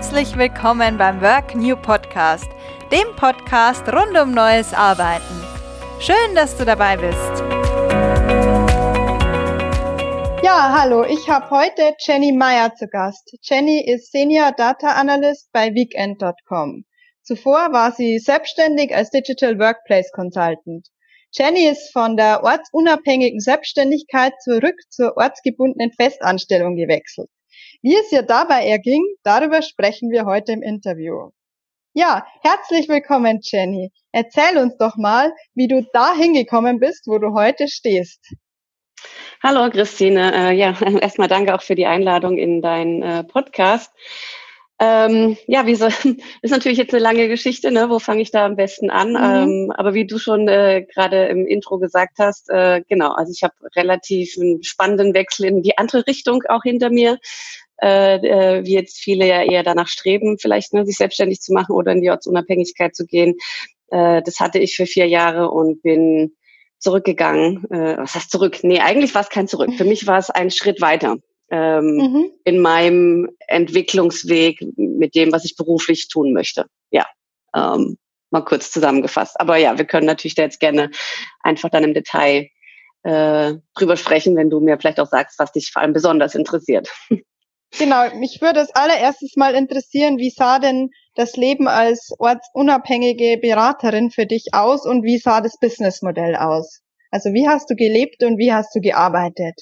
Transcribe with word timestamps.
Herzlich 0.00 0.38
willkommen 0.38 0.96
beim 0.96 1.20
Work 1.20 1.54
New 1.54 1.76
Podcast, 1.76 2.48
dem 2.90 3.14
Podcast 3.16 3.86
rund 3.86 4.18
um 4.18 4.32
neues 4.32 4.72
Arbeiten. 4.72 5.44
Schön, 6.00 6.34
dass 6.34 6.56
du 6.56 6.64
dabei 6.64 6.96
bist. 6.96 7.42
Ja, 10.42 10.74
hallo, 10.74 11.04
ich 11.04 11.28
habe 11.28 11.50
heute 11.50 11.94
Jenny 11.98 12.32
Meyer 12.32 12.74
zu 12.74 12.86
Gast. 12.88 13.30
Jenny 13.42 13.84
ist 13.86 14.10
Senior 14.10 14.52
Data 14.52 14.94
Analyst 14.94 15.52
bei 15.52 15.74
weekend.com. 15.74 16.86
Zuvor 17.22 17.70
war 17.74 17.92
sie 17.92 18.18
selbstständig 18.18 18.96
als 18.96 19.10
Digital 19.10 19.58
Workplace 19.58 20.10
Consultant. 20.12 20.88
Jenny 21.30 21.68
ist 21.68 21.92
von 21.92 22.16
der 22.16 22.42
ortsunabhängigen 22.42 23.40
Selbstständigkeit 23.40 24.32
zurück 24.42 24.76
zur 24.88 25.18
ortsgebundenen 25.18 25.92
Festanstellung 25.92 26.76
gewechselt. 26.76 27.28
Wie 27.82 27.96
es 27.96 28.12
ihr 28.12 28.22
dabei 28.22 28.66
erging, 28.66 29.02
darüber 29.22 29.62
sprechen 29.62 30.10
wir 30.10 30.26
heute 30.26 30.52
im 30.52 30.62
Interview. 30.62 31.30
Ja, 31.94 32.26
herzlich 32.42 32.90
willkommen, 32.90 33.40
Jenny. 33.42 33.90
Erzähl 34.12 34.58
uns 34.58 34.76
doch 34.76 34.96
mal, 34.96 35.32
wie 35.54 35.66
du 35.66 35.86
da 35.94 36.14
hingekommen 36.14 36.78
bist, 36.78 37.06
wo 37.06 37.18
du 37.18 37.32
heute 37.32 37.68
stehst. 37.68 38.20
Hallo, 39.42 39.70
Christine. 39.70 40.50
Äh, 40.50 40.52
ja, 40.56 40.78
erstmal 41.00 41.28
danke 41.28 41.54
auch 41.54 41.62
für 41.62 41.74
die 41.74 41.86
Einladung 41.86 42.36
in 42.36 42.60
deinen 42.60 43.02
äh, 43.02 43.24
Podcast. 43.24 43.90
Ähm, 44.78 45.38
ja, 45.46 45.66
wie 45.66 45.74
so, 45.74 45.86
ist 46.42 46.50
natürlich 46.50 46.76
jetzt 46.76 46.92
eine 46.92 47.02
lange 47.02 47.28
Geschichte, 47.28 47.70
ne? 47.70 47.88
Wo 47.88 47.98
fange 47.98 48.20
ich 48.20 48.30
da 48.30 48.44
am 48.44 48.56
besten 48.56 48.90
an? 48.90 49.12
Mhm. 49.12 49.16
Ähm, 49.16 49.72
aber 49.74 49.94
wie 49.94 50.06
du 50.06 50.18
schon 50.18 50.48
äh, 50.48 50.86
gerade 50.94 51.26
im 51.26 51.46
Intro 51.46 51.78
gesagt 51.78 52.18
hast, 52.18 52.50
äh, 52.50 52.82
genau, 52.88 53.12
also 53.12 53.32
ich 53.34 53.42
habe 53.42 53.54
relativ 53.74 54.34
einen 54.38 54.62
spannenden 54.62 55.14
Wechsel 55.14 55.46
in 55.46 55.62
die 55.62 55.78
andere 55.78 56.06
Richtung 56.06 56.42
auch 56.48 56.62
hinter 56.62 56.90
mir 56.90 57.18
äh, 57.82 58.16
äh, 58.16 58.64
wie 58.64 58.74
jetzt 58.74 58.98
viele 58.98 59.26
ja 59.26 59.42
eher 59.42 59.62
danach 59.62 59.88
streben, 59.88 60.38
vielleicht 60.38 60.72
ne, 60.74 60.84
sich 60.84 60.96
selbstständig 60.96 61.40
zu 61.40 61.52
machen 61.52 61.74
oder 61.74 61.92
in 61.92 62.02
die 62.02 62.10
Ortsunabhängigkeit 62.10 62.94
zu 62.94 63.06
gehen. 63.06 63.36
Äh, 63.88 64.22
das 64.22 64.40
hatte 64.40 64.58
ich 64.58 64.76
für 64.76 64.86
vier 64.86 65.06
Jahre 65.06 65.50
und 65.50 65.82
bin 65.82 66.36
zurückgegangen. 66.78 67.64
Äh, 67.70 67.98
was 67.98 68.14
heißt 68.14 68.30
zurück? 68.30 68.58
Nee, 68.62 68.80
eigentlich 68.80 69.14
war 69.14 69.22
es 69.22 69.28
kein 69.28 69.48
Zurück. 69.48 69.70
Für 69.76 69.84
mich 69.84 70.06
war 70.06 70.18
es 70.18 70.30
ein 70.30 70.50
Schritt 70.50 70.80
weiter 70.80 71.16
ähm, 71.50 71.96
mhm. 71.96 72.30
in 72.44 72.60
meinem 72.60 73.28
Entwicklungsweg 73.46 74.60
mit 74.76 75.14
dem, 75.14 75.32
was 75.32 75.44
ich 75.44 75.56
beruflich 75.56 76.08
tun 76.08 76.32
möchte. 76.32 76.66
Ja, 76.90 77.06
ähm, 77.54 77.98
mal 78.30 78.44
kurz 78.44 78.70
zusammengefasst. 78.70 79.38
Aber 79.40 79.56
ja, 79.56 79.76
wir 79.76 79.84
können 79.84 80.06
natürlich 80.06 80.34
da 80.34 80.42
jetzt 80.42 80.60
gerne 80.60 80.90
einfach 81.42 81.68
dann 81.70 81.84
im 81.84 81.94
Detail 81.94 82.48
äh, 83.02 83.54
drüber 83.74 83.96
sprechen, 83.96 84.36
wenn 84.36 84.50
du 84.50 84.60
mir 84.60 84.78
vielleicht 84.78 85.00
auch 85.00 85.08
sagst, 85.08 85.38
was 85.38 85.52
dich 85.52 85.70
vor 85.72 85.82
allem 85.82 85.92
besonders 85.92 86.34
interessiert. 86.34 86.88
Genau, 87.78 88.14
mich 88.16 88.40
würde 88.40 88.60
als 88.60 88.74
allererstes 88.74 89.36
mal 89.36 89.54
interessieren, 89.54 90.18
wie 90.18 90.30
sah 90.30 90.58
denn 90.58 90.90
das 91.14 91.36
Leben 91.36 91.68
als 91.68 92.12
ortsunabhängige 92.18 93.38
Beraterin 93.40 94.10
für 94.10 94.26
dich 94.26 94.48
aus 94.52 94.86
und 94.86 95.04
wie 95.04 95.18
sah 95.18 95.40
das 95.40 95.58
Businessmodell 95.58 96.36
aus? 96.36 96.80
Also 97.10 97.32
wie 97.32 97.48
hast 97.48 97.70
du 97.70 97.74
gelebt 97.74 98.22
und 98.22 98.38
wie 98.38 98.52
hast 98.52 98.74
du 98.74 98.80
gearbeitet? 98.80 99.54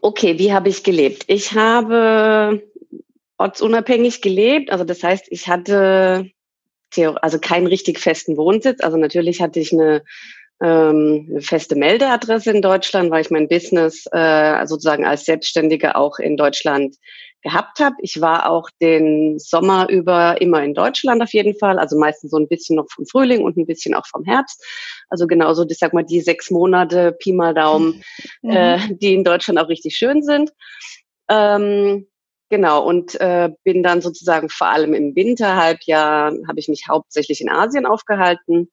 Okay, 0.00 0.38
wie 0.38 0.52
habe 0.52 0.68
ich 0.68 0.84
gelebt? 0.84 1.24
Ich 1.26 1.52
habe 1.54 2.62
ortsunabhängig 3.38 4.22
gelebt, 4.22 4.70
also 4.70 4.84
das 4.84 5.02
heißt, 5.02 5.26
ich 5.30 5.48
hatte 5.48 6.30
also 7.22 7.38
keinen 7.38 7.66
richtig 7.66 7.98
festen 7.98 8.36
Wohnsitz. 8.36 8.82
Also 8.82 8.98
natürlich 8.98 9.40
hatte 9.40 9.60
ich 9.60 9.72
eine 9.72 10.02
ähm, 10.62 11.26
eine 11.30 11.40
feste 11.40 11.74
Meldeadresse 11.74 12.50
in 12.50 12.62
Deutschland, 12.62 13.10
weil 13.10 13.22
ich 13.22 13.30
mein 13.30 13.48
Business 13.48 14.04
äh, 14.12 14.66
sozusagen 14.66 15.04
als 15.04 15.24
Selbstständige 15.24 15.96
auch 15.96 16.18
in 16.18 16.36
Deutschland 16.36 16.96
gehabt 17.42 17.80
habe. 17.80 17.96
Ich 18.00 18.20
war 18.20 18.48
auch 18.48 18.70
den 18.80 19.38
Sommer 19.38 19.88
über 19.88 20.40
immer 20.40 20.62
in 20.62 20.74
Deutschland 20.74 21.22
auf 21.22 21.32
jeden 21.32 21.56
Fall, 21.58 21.78
also 21.78 21.98
meistens 21.98 22.30
so 22.30 22.38
ein 22.38 22.48
bisschen 22.48 22.76
noch 22.76 22.86
vom 22.90 23.06
Frühling 23.06 23.42
und 23.42 23.56
ein 23.56 23.66
bisschen 23.66 23.94
auch 23.94 24.06
vom 24.06 24.24
Herbst. 24.24 24.64
Also 25.08 25.26
genauso, 25.26 25.66
ich 25.68 25.78
sag 25.78 25.92
mal, 25.92 26.04
die 26.04 26.20
sechs 26.20 26.50
Monate, 26.50 27.12
Pi 27.12 27.32
mal 27.32 27.54
Daumen, 27.54 28.02
mhm. 28.42 28.50
äh, 28.50 28.78
die 28.90 29.14
in 29.14 29.24
Deutschland 29.24 29.58
auch 29.58 29.68
richtig 29.68 29.96
schön 29.96 30.22
sind. 30.22 30.52
Ähm, 31.28 32.06
Genau, 32.52 32.84
und 32.86 33.18
äh, 33.18 33.48
bin 33.64 33.82
dann 33.82 34.02
sozusagen 34.02 34.50
vor 34.50 34.66
allem 34.66 34.92
im 34.92 35.16
Winterhalbjahr, 35.16 36.34
habe 36.46 36.60
ich 36.60 36.68
mich 36.68 36.84
hauptsächlich 36.86 37.40
in 37.40 37.48
Asien 37.48 37.86
aufgehalten, 37.86 38.70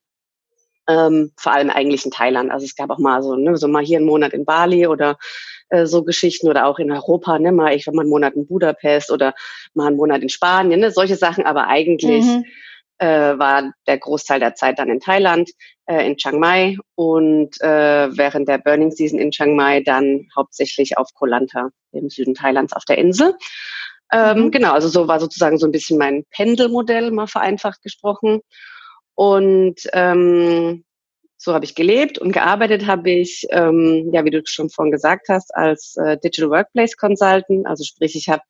ähm, 0.90 1.32
vor 1.38 1.54
allem 1.54 1.70
eigentlich 1.70 2.04
in 2.04 2.12
Thailand. 2.12 2.52
Also 2.52 2.66
es 2.66 2.76
gab 2.76 2.90
auch 2.90 2.98
mal 2.98 3.22
so, 3.22 3.36
ne, 3.36 3.56
so 3.56 3.68
mal 3.68 3.84
hier 3.84 4.00
einen 4.00 4.08
Monat 4.08 4.34
in 4.34 4.44
Bali 4.44 4.88
oder 4.88 5.18
äh, 5.70 5.86
so 5.86 6.04
Geschichten 6.04 6.50
oder 6.50 6.66
auch 6.66 6.80
in 6.80 6.92
Europa, 6.92 7.38
ne, 7.38 7.52
mal 7.52 7.76
ich 7.76 7.86
war 7.86 7.94
mal 7.94 8.02
einen 8.02 8.10
Monat 8.10 8.34
in 8.34 8.48
Budapest 8.48 9.12
oder 9.12 9.34
mal 9.74 9.88
einen 9.88 9.98
Monat 9.98 10.24
in 10.24 10.30
Spanien, 10.30 10.80
ne, 10.80 10.92
solche 10.92 11.16
Sachen. 11.16 11.46
Aber 11.46 11.68
eigentlich 11.68 12.26
mhm. 12.26 12.44
äh, 12.98 13.38
war 13.38 13.72
der 13.86 14.00
Großteil 14.00 14.40
der 14.40 14.56
Zeit 14.56 14.80
dann 14.80 14.90
in 14.90 15.00
Thailand, 15.00 15.52
äh, 15.86 16.08
in 16.08 16.18
Chiang 16.18 16.40
Mai 16.40 16.78
und 16.96 17.62
äh, 17.62 18.18
während 18.18 18.50
der 18.50 18.58
Burning 18.58 18.92
Season 18.92 19.20
in 19.20 19.30
Chiang 19.30 19.56
Mai 19.56 19.82
dann 19.84 20.28
hauptsächlich 20.36 20.98
auf 20.98 21.10
Koh 21.14 21.28
Lanta 21.28 21.70
im 21.92 22.10
Süden 22.10 22.34
Thailands 22.34 22.74
auf 22.74 22.86
der 22.86 22.98
Insel. 22.98 23.36
Ähm, 24.12 24.46
mhm. 24.46 24.52
Genau, 24.52 24.74
also 24.74 24.88
so 24.88 25.08
war 25.08 25.20
sozusagen 25.20 25.60
so 25.60 25.68
ein 25.68 25.72
bisschen 25.72 26.00
mein 26.00 26.26
Pendelmodell, 26.32 27.12
mal 27.12 27.28
vereinfacht 27.28 27.84
gesprochen. 27.84 28.42
Und 29.20 29.82
ähm, 29.92 30.86
so 31.36 31.54
habe 31.54 31.66
ich 31.66 31.76
gelebt 31.76 32.20
und 32.20 32.32
gearbeitet 32.32 32.88
habe 32.88 33.10
ich, 33.12 33.46
ähm, 33.50 34.12
ja, 34.14 34.24
wie 34.24 34.30
du 34.30 34.42
schon 34.46 34.70
vorhin 34.70 34.94
gesagt 34.94 35.28
hast, 35.28 35.54
als 35.54 35.98
äh, 35.98 36.18
Digital 36.24 36.50
Workplace 36.50 36.96
Consultant. 36.96 37.68
Also 37.68 37.84
sprich, 37.84 38.16
ich 38.16 38.30
habe 38.30 38.44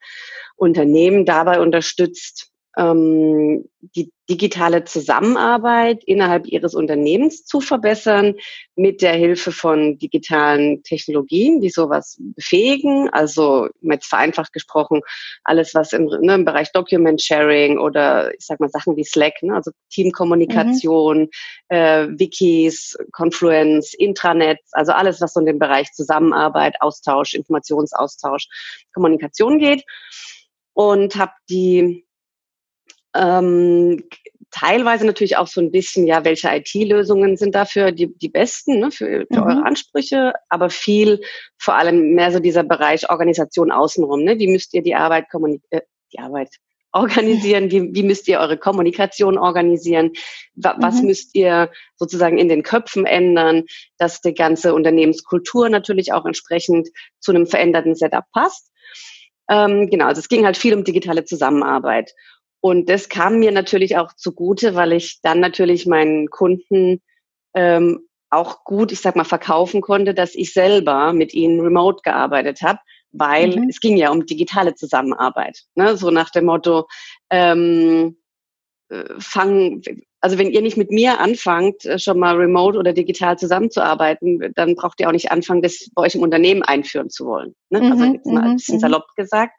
Unternehmen 0.58 1.26
dabei 1.26 1.60
unterstützt, 1.60 2.52
ähm, 2.80 3.66
die 3.82 4.12
digitale 4.30 4.86
Zusammenarbeit 4.86 6.04
innerhalb 6.06 6.48
ihres 6.48 6.76
Unternehmens 6.76 7.46
zu 7.46 7.60
verbessern 7.60 8.36
mit 8.76 9.02
der 9.02 9.14
Hilfe 9.14 9.52
von 9.52 9.98
digitalen 9.98 10.84
Technologien, 10.84 11.60
die 11.60 11.70
sowas 11.70 12.18
befähigen. 12.20 13.10
Also 13.10 13.68
jetzt 13.82 14.08
vereinfacht 14.08 14.54
gesprochen, 14.54 15.02
alles 15.44 15.74
was 15.76 15.92
im, 15.92 16.06
ne, 16.06 16.36
im 16.36 16.46
Bereich 16.46 16.72
Document 16.72 17.22
Sharing 17.22 17.80
oder 17.80 18.34
ich 18.34 18.46
sag 18.46 18.60
mal 18.60 18.70
Sachen 18.70 18.96
wie 18.96 19.04
Slack, 19.04 19.42
ne, 19.42 19.56
also 19.56 19.72
Teamkommunikation, 19.90 21.22
mhm. 21.22 21.30
äh, 21.68 22.08
Wikis, 22.08 22.98
Confluence, 23.12 23.94
Intranets, 23.94 24.70
also 24.72 24.94
alles, 24.94 25.20
was 25.20 25.34
so 25.34 25.42
in 25.42 25.48
den 25.48 25.60
Bereich 25.60 25.92
Zusammenarbeit, 25.92 26.76
Austausch, 26.80 27.34
Informationsaustausch, 27.34 28.48
Kommunikation 28.94 29.60
geht. 29.60 29.84
Und 30.74 31.18
habe 31.18 31.34
die 31.50 32.06
ähm, 33.16 34.04
teilweise 34.52 35.06
natürlich 35.06 35.38
auch 35.38 35.48
so 35.48 35.62
ein 35.62 35.72
bisschen, 35.72 36.08
ja, 36.08 36.26
welche 36.26 36.50
IT-Lösungen 36.50 37.38
sind 37.38 37.56
dafür 37.56 37.92
die, 37.92 38.08
die 38.18 38.30
besten 38.30 38.80
ne, 38.80 38.92
für, 38.92 39.26
für 39.32 39.42
mhm. 39.42 39.48
eure 39.48 39.66
Ansprüche, 39.66 40.34
aber 40.50 40.70
viel 40.70 41.22
vor 41.58 41.76
allem 41.76 42.14
mehr 42.14 42.32
so 42.32 42.40
dieser 42.40 42.64
Bereich 42.64 43.10
Organisation 43.10 43.72
außenrum. 43.72 44.24
Ne? 44.24 44.40
Wie 44.40 44.48
müsst 44.48 44.74
ihr 44.74 44.82
die 44.82 44.96
Arbeit 44.96 45.26
äh, 45.70 45.82
die 46.12 46.20
Arbeit 46.20 46.50
organisieren? 46.92 47.70
Wie, 47.70 47.94
wie 47.94 48.04
müsst 48.04 48.28
ihr 48.28 48.40
eure 48.40 48.58
Kommunikation 48.58 49.38
organisieren? 49.38 50.12
Was 50.56 51.02
mhm. 51.02 51.08
müsst 51.08 51.36
ihr 51.36 51.70
sozusagen 51.96 52.40
in 52.40 52.50
den 52.50 52.64
Köpfen 52.64 53.06
ändern, 53.06 53.66
dass 53.98 54.22
die 54.22 54.34
ganze 54.34 54.74
Unternehmenskultur 54.74 55.70
natürlich 55.70 56.14
auch 56.14 56.26
entsprechend 56.26 56.90
zu 57.20 57.32
einem 57.32 57.46
veränderten 57.46 57.94
Setup 57.94 58.26
passt? 58.34 58.72
Ähm, 59.50 59.90
genau, 59.90 60.06
also 60.06 60.20
es 60.20 60.30
ging 60.30 60.46
halt 60.46 60.58
viel 60.58 60.74
um 60.74 60.84
digitale 60.84 61.26
Zusammenarbeit. 61.26 62.14
Und 62.62 62.90
das 62.90 63.10
kam 63.10 63.40
mir 63.40 63.52
natürlich 63.52 63.98
auch 63.98 64.14
zugute, 64.14 64.76
weil 64.76 64.94
ich 64.94 65.20
dann 65.22 65.40
natürlich 65.40 65.86
meinen 65.86 66.30
Kunden 66.30 67.02
ähm, 67.54 68.08
auch 68.30 68.64
gut, 68.64 68.92
ich 68.92 69.02
sag 69.02 69.16
mal, 69.16 69.24
verkaufen 69.24 69.82
konnte, 69.82 70.14
dass 70.14 70.36
ich 70.36 70.54
selber 70.54 71.14
mit 71.14 71.34
ihnen 71.34 71.60
remote 71.62 72.02
gearbeitet 72.04 72.62
habe, 72.62 72.80
weil 73.12 73.58
mhm. 73.58 73.70
es 73.70 73.80
ging 73.80 73.98
ja 73.98 74.12
um 74.12 74.26
digitale 74.26 74.76
Zusammenarbeit. 74.76 75.64
Ne? 75.76 75.98
So 75.98 76.12
nach 76.12 76.30
dem 76.30 76.46
Motto, 76.46 76.88
ähm, 77.30 78.18
äh, 78.90 79.04
fang, 79.20 79.82
also 80.22 80.38
wenn 80.38 80.52
ihr 80.52 80.62
nicht 80.62 80.78
mit 80.78 80.92
mir 80.92 81.20
anfangt, 81.20 81.86
äh, 81.86 81.98
schon 81.98 82.20
mal 82.20 82.36
remote 82.36 82.78
oder 82.78 82.94
digital 82.94 83.38
zusammenzuarbeiten, 83.38 84.52
dann 84.56 84.76
braucht 84.76 85.00
ihr 85.00 85.08
auch 85.08 85.14
nicht 85.14 85.32
anfangen, 85.32 85.62
das 85.62 85.90
bei 85.96 86.04
euch 86.04 86.16
im 86.16 86.22
Unternehmen 86.22 86.62
einführen 86.62 87.10
zu 87.10 87.26
wollen. 87.26 87.56
Ne? 87.70 87.82
Also 87.82 88.06
mhm, 88.06 88.14
jetzt 88.14 88.26
mal 88.26 88.44
ein 88.44 88.50
mhm, 88.52 88.56
bisschen 88.58 88.76
mhm. 88.76 88.82
salopp 88.82 89.08
gesagt. 89.16 89.54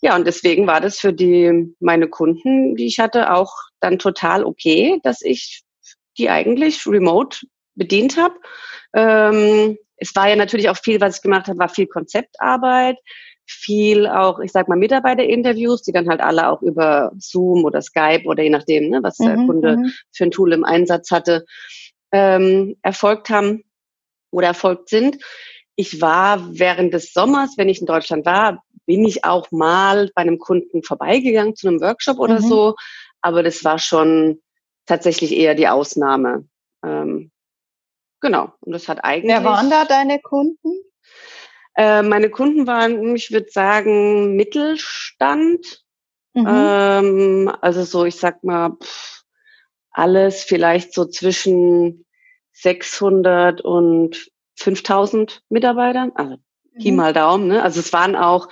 Ja, 0.00 0.14
und 0.14 0.26
deswegen 0.26 0.66
war 0.66 0.80
das 0.80 0.98
für 0.98 1.12
die, 1.12 1.74
meine 1.80 2.08
Kunden, 2.08 2.76
die 2.76 2.86
ich 2.86 2.98
hatte, 2.98 3.32
auch 3.32 3.52
dann 3.80 3.98
total 3.98 4.44
okay, 4.44 5.00
dass 5.02 5.22
ich 5.22 5.62
die 6.18 6.30
eigentlich 6.30 6.86
remote 6.86 7.38
bedient 7.74 8.16
habe. 8.16 8.34
Ähm, 8.94 9.76
es 9.96 10.14
war 10.14 10.28
ja 10.28 10.36
natürlich 10.36 10.68
auch 10.68 10.76
viel, 10.76 11.00
was 11.00 11.16
ich 11.16 11.22
gemacht 11.22 11.48
habe, 11.48 11.58
war 11.58 11.68
viel 11.68 11.86
Konzeptarbeit, 11.86 12.96
viel 13.46 14.06
auch, 14.06 14.40
ich 14.40 14.52
sag 14.52 14.68
mal, 14.68 14.76
Mitarbeiterinterviews, 14.76 15.82
die 15.82 15.92
dann 15.92 16.08
halt 16.08 16.20
alle 16.20 16.48
auch 16.48 16.62
über 16.62 17.12
Zoom 17.18 17.64
oder 17.64 17.80
Skype 17.80 18.24
oder 18.26 18.42
je 18.42 18.50
nachdem, 18.50 18.90
ne, 18.90 19.00
was 19.02 19.16
der 19.16 19.36
mhm, 19.36 19.46
Kunde 19.46 19.76
mhm. 19.78 19.92
für 20.12 20.24
ein 20.24 20.30
Tool 20.30 20.52
im 20.52 20.64
Einsatz 20.64 21.10
hatte, 21.10 21.44
ähm, 22.12 22.76
erfolgt 22.82 23.30
haben 23.30 23.64
oder 24.30 24.48
erfolgt 24.48 24.90
sind. 24.90 25.18
Ich 25.76 26.00
war 26.00 26.58
während 26.58 26.92
des 26.92 27.12
Sommers, 27.12 27.54
wenn 27.56 27.68
ich 27.68 27.80
in 27.80 27.86
Deutschland 27.86 28.26
war, 28.26 28.62
bin 28.88 29.04
ich 29.04 29.26
auch 29.26 29.50
mal 29.50 30.10
bei 30.14 30.22
einem 30.22 30.38
Kunden 30.38 30.82
vorbeigegangen 30.82 31.54
zu 31.54 31.68
einem 31.68 31.82
Workshop 31.82 32.18
oder 32.18 32.40
mhm. 32.40 32.48
so, 32.48 32.74
aber 33.20 33.42
das 33.42 33.62
war 33.62 33.78
schon 33.78 34.40
tatsächlich 34.86 35.36
eher 35.36 35.54
die 35.54 35.68
Ausnahme. 35.68 36.48
Ähm, 36.82 37.30
genau, 38.20 38.54
und 38.60 38.72
das 38.72 38.88
hat 38.88 39.04
eigentlich. 39.04 39.30
Wer 39.30 39.44
waren 39.44 39.68
da 39.68 39.84
deine 39.84 40.18
Kunden? 40.20 40.80
Äh, 41.76 42.00
meine 42.02 42.30
Kunden 42.30 42.66
waren, 42.66 43.14
ich 43.14 43.30
würde 43.30 43.50
sagen, 43.50 44.36
Mittelstand. 44.36 45.84
Mhm. 46.32 46.46
Ähm, 46.48 47.52
also 47.60 47.84
so, 47.84 48.06
ich 48.06 48.16
sag 48.16 48.42
mal, 48.42 48.70
pff, 48.82 49.22
alles 49.90 50.44
vielleicht 50.44 50.94
so 50.94 51.04
zwischen 51.04 52.06
600 52.52 53.60
und 53.60 54.30
5000 54.56 55.42
Mitarbeitern. 55.50 56.12
Also 56.14 56.38
Pi 56.78 56.90
mhm. 56.90 56.96
mal 56.96 57.12
Daumen. 57.12 57.48
Ne? 57.48 57.62
Also 57.62 57.80
es 57.80 57.92
waren 57.92 58.16
auch, 58.16 58.48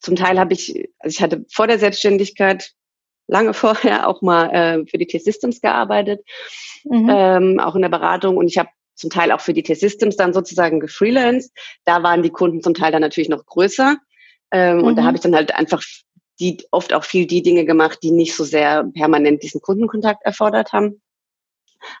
zum 0.00 0.16
Teil 0.16 0.38
habe 0.38 0.52
ich, 0.52 0.88
also 0.98 1.14
ich 1.14 1.22
hatte 1.22 1.44
vor 1.52 1.66
der 1.66 1.78
Selbstständigkeit 1.78 2.72
lange 3.26 3.54
vorher 3.54 4.08
auch 4.08 4.22
mal 4.22 4.50
äh, 4.50 4.86
für 4.86 4.98
die 4.98 5.06
T-Systems 5.06 5.60
gearbeitet, 5.60 6.20
mhm. 6.84 7.10
ähm, 7.10 7.60
auch 7.60 7.74
in 7.74 7.82
der 7.82 7.88
Beratung 7.88 8.36
und 8.36 8.46
ich 8.48 8.58
habe 8.58 8.68
zum 8.94 9.10
Teil 9.10 9.30
auch 9.30 9.40
für 9.40 9.52
die 9.52 9.62
T-Systems 9.62 10.16
dann 10.16 10.32
sozusagen 10.32 10.80
gefreelanced. 10.80 11.52
Da 11.84 12.02
waren 12.02 12.22
die 12.22 12.30
Kunden 12.30 12.62
zum 12.62 12.72
Teil 12.72 12.92
dann 12.92 13.02
natürlich 13.02 13.28
noch 13.28 13.44
größer 13.44 13.96
ähm, 14.52 14.78
mhm. 14.78 14.84
und 14.84 14.96
da 14.96 15.02
mhm. 15.02 15.06
habe 15.06 15.16
ich 15.16 15.22
dann 15.22 15.34
halt 15.34 15.54
einfach 15.54 15.82
die 16.40 16.58
oft 16.70 16.92
auch 16.92 17.04
viel 17.04 17.26
die 17.26 17.42
Dinge 17.42 17.64
gemacht, 17.64 17.98
die 18.02 18.10
nicht 18.10 18.34
so 18.34 18.44
sehr 18.44 18.84
permanent 18.94 19.42
diesen 19.42 19.60
Kundenkontakt 19.60 20.24
erfordert 20.24 20.72
haben. 20.72 21.00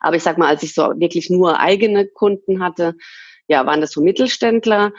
Aber 0.00 0.16
ich 0.16 0.22
sag 0.22 0.38
mal, 0.38 0.48
als 0.48 0.62
ich 0.62 0.74
so 0.74 0.92
wirklich 0.96 1.30
nur 1.30 1.60
eigene 1.60 2.06
Kunden 2.06 2.62
hatte, 2.62 2.94
ja, 3.48 3.64
waren 3.66 3.80
das 3.80 3.92
so 3.92 4.02
Mittelständler, 4.02 4.92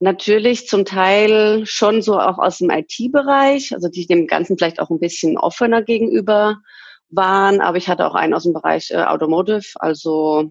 natürlich 0.00 0.66
zum 0.66 0.84
Teil 0.84 1.64
schon 1.66 2.02
so 2.02 2.18
auch 2.18 2.38
aus 2.38 2.58
dem 2.58 2.70
IT-Bereich, 2.70 3.72
also 3.72 3.88
die 3.88 4.06
dem 4.06 4.26
Ganzen 4.26 4.58
vielleicht 4.58 4.80
auch 4.80 4.90
ein 4.90 4.98
bisschen 4.98 5.38
offener 5.38 5.82
gegenüber 5.82 6.56
waren, 7.10 7.60
aber 7.60 7.76
ich 7.76 7.88
hatte 7.88 8.06
auch 8.06 8.14
einen 8.14 8.34
aus 8.34 8.44
dem 8.44 8.52
Bereich 8.52 8.90
äh, 8.90 9.02
Automotive, 9.02 9.66
also 9.76 10.50